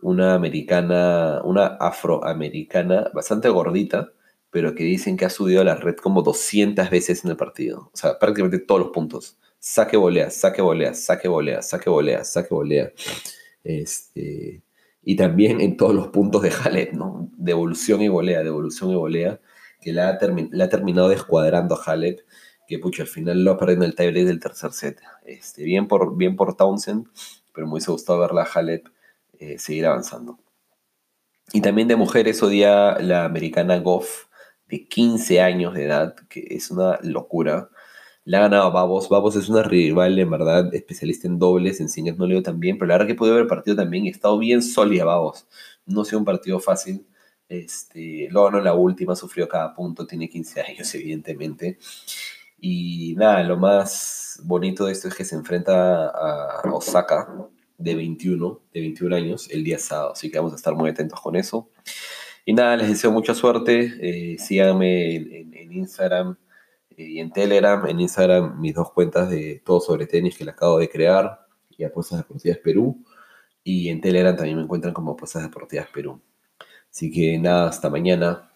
una 0.00 0.34
americana, 0.34 1.40
una 1.44 1.66
afroamericana 1.66 3.10
bastante 3.12 3.48
gordita, 3.48 4.12
pero 4.50 4.74
que 4.74 4.84
dicen 4.84 5.16
que 5.16 5.26
ha 5.26 5.30
subido 5.30 5.60
a 5.60 5.64
la 5.64 5.74
red 5.74 5.96
como 5.96 6.22
200 6.22 6.88
veces 6.90 7.24
en 7.24 7.30
el 7.32 7.36
partido. 7.36 7.90
O 7.92 7.96
sea, 7.96 8.18
prácticamente 8.18 8.58
todos 8.60 8.80
los 8.80 8.90
puntos. 8.90 9.38
Saque 9.58 9.96
volea, 9.96 10.30
saque 10.30 10.62
volea, 10.62 10.94
saque 10.94 11.28
volea, 11.28 11.62
saque 11.62 11.90
volea, 11.90 12.24
saque 12.24 12.54
volea. 12.54 12.92
Este, 13.64 14.62
y 15.08 15.16
también 15.16 15.62
en 15.62 15.78
todos 15.78 15.94
los 15.94 16.08
puntos 16.08 16.42
de 16.42 16.50
Halep, 16.50 16.92
¿no? 16.92 17.30
Devolución 17.38 18.02
y 18.02 18.08
volea, 18.08 18.42
devolución 18.42 18.90
y 18.90 18.94
volea, 18.94 19.40
que 19.80 19.94
la 19.94 20.10
ha, 20.10 20.18
terminado 20.18 21.08
descuadrando 21.08 21.76
a 21.76 21.82
Halep, 21.82 22.20
que 22.66 22.78
pucha, 22.78 23.04
al 23.04 23.08
final 23.08 23.42
lo 23.42 23.52
ha 23.52 23.56
perdido 23.56 23.84
en 23.84 23.88
el 23.88 23.96
tiebreak 23.96 24.26
del 24.26 24.38
tercer 24.38 24.70
set. 24.72 25.00
Este, 25.24 25.64
bien, 25.64 25.88
por, 25.88 26.14
bien 26.18 26.36
por 26.36 26.56
Townsend, 26.56 27.06
pero 27.54 27.66
me 27.66 27.72
hubiese 27.72 27.90
gustado 27.90 28.18
verla 28.18 28.42
a 28.42 28.58
Halep 28.58 28.86
eh, 29.38 29.58
seguir 29.58 29.86
avanzando. 29.86 30.40
Y 31.54 31.62
también 31.62 31.88
de 31.88 31.96
mujeres, 31.96 32.42
hoy 32.42 32.56
día 32.56 32.98
la 33.00 33.24
americana 33.24 33.78
Goff, 33.78 34.26
de 34.66 34.88
15 34.88 35.40
años 35.40 35.72
de 35.72 35.84
edad, 35.86 36.16
que 36.28 36.48
es 36.50 36.70
una 36.70 36.98
locura. 37.02 37.70
Le 38.28 38.36
ha 38.36 38.40
ganado 38.40 38.70
Babos. 38.70 39.08
Babos 39.08 39.36
es 39.36 39.48
una 39.48 39.62
rival, 39.62 40.18
en 40.18 40.30
verdad, 40.30 40.74
especialista 40.74 41.26
en 41.26 41.38
dobles, 41.38 41.80
en 41.80 41.88
singles 41.88 42.18
no 42.18 42.26
le 42.26 42.34
dio 42.34 42.42
tan 42.42 42.60
bien, 42.60 42.76
pero 42.76 42.88
la 42.88 42.96
verdad 42.96 43.06
que 43.06 43.14
pude 43.14 43.32
ver 43.32 43.46
partido 43.46 43.74
también 43.74 44.04
y 44.04 44.08
ha 44.08 44.10
estado 44.10 44.38
bien 44.38 44.60
sólida 44.60 45.06
Babos. 45.06 45.46
No 45.86 46.02
ha 46.02 46.04
sido 46.04 46.18
un 46.18 46.26
partido 46.26 46.60
fácil. 46.60 47.06
Este, 47.48 48.28
luego 48.30 48.50
no 48.50 48.60
la 48.60 48.74
última, 48.74 49.16
sufrió 49.16 49.48
cada 49.48 49.74
punto, 49.74 50.06
tiene 50.06 50.28
15 50.28 50.60
años, 50.68 50.94
evidentemente. 50.94 51.78
Y 52.60 53.14
nada, 53.16 53.42
lo 53.44 53.56
más 53.56 54.42
bonito 54.44 54.84
de 54.84 54.92
esto 54.92 55.08
es 55.08 55.14
que 55.14 55.24
se 55.24 55.34
enfrenta 55.34 56.08
a 56.08 56.60
Osaka 56.70 57.48
de 57.78 57.94
21, 57.94 58.60
de 58.74 58.80
21 58.82 59.16
años, 59.16 59.48
el 59.50 59.64
día 59.64 59.78
sábado. 59.78 60.12
Así 60.12 60.30
que 60.30 60.36
vamos 60.36 60.52
a 60.52 60.56
estar 60.56 60.74
muy 60.74 60.90
atentos 60.90 61.18
con 61.18 61.34
eso. 61.34 61.70
Y 62.44 62.52
nada, 62.52 62.76
les 62.76 62.88
deseo 62.88 63.10
mucha 63.10 63.34
suerte. 63.34 63.90
Eh, 64.02 64.36
síganme 64.38 65.16
en, 65.16 65.72
Instagram 65.72 66.36
y 66.98 67.20
en 67.20 67.30
Telegram. 67.30 67.86
En 67.86 68.00
Instagram 68.00 68.60
mis 68.60 68.74
dos 68.74 68.92
cuentas 68.92 69.30
de 69.30 69.62
todo 69.64 69.80
sobre 69.80 70.06
tenis 70.06 70.36
que 70.36 70.44
le 70.44 70.50
acabo 70.50 70.78
de 70.78 70.88
crear 70.88 71.46
y 71.70 71.84
Apuestas 71.84 72.18
Deportivas 72.18 72.58
Perú. 72.58 73.04
Y 73.62 73.88
en 73.88 74.00
Telegram 74.00 74.36
también 74.36 74.56
me 74.56 74.64
encuentran 74.64 74.92
como 74.92 75.12
Apuestas 75.12 75.42
Deportivas 75.42 75.88
Perú. 75.92 76.20
Así 76.90 77.10
que 77.10 77.38
nada, 77.38 77.68
hasta 77.68 77.88
mañana. 77.90 78.47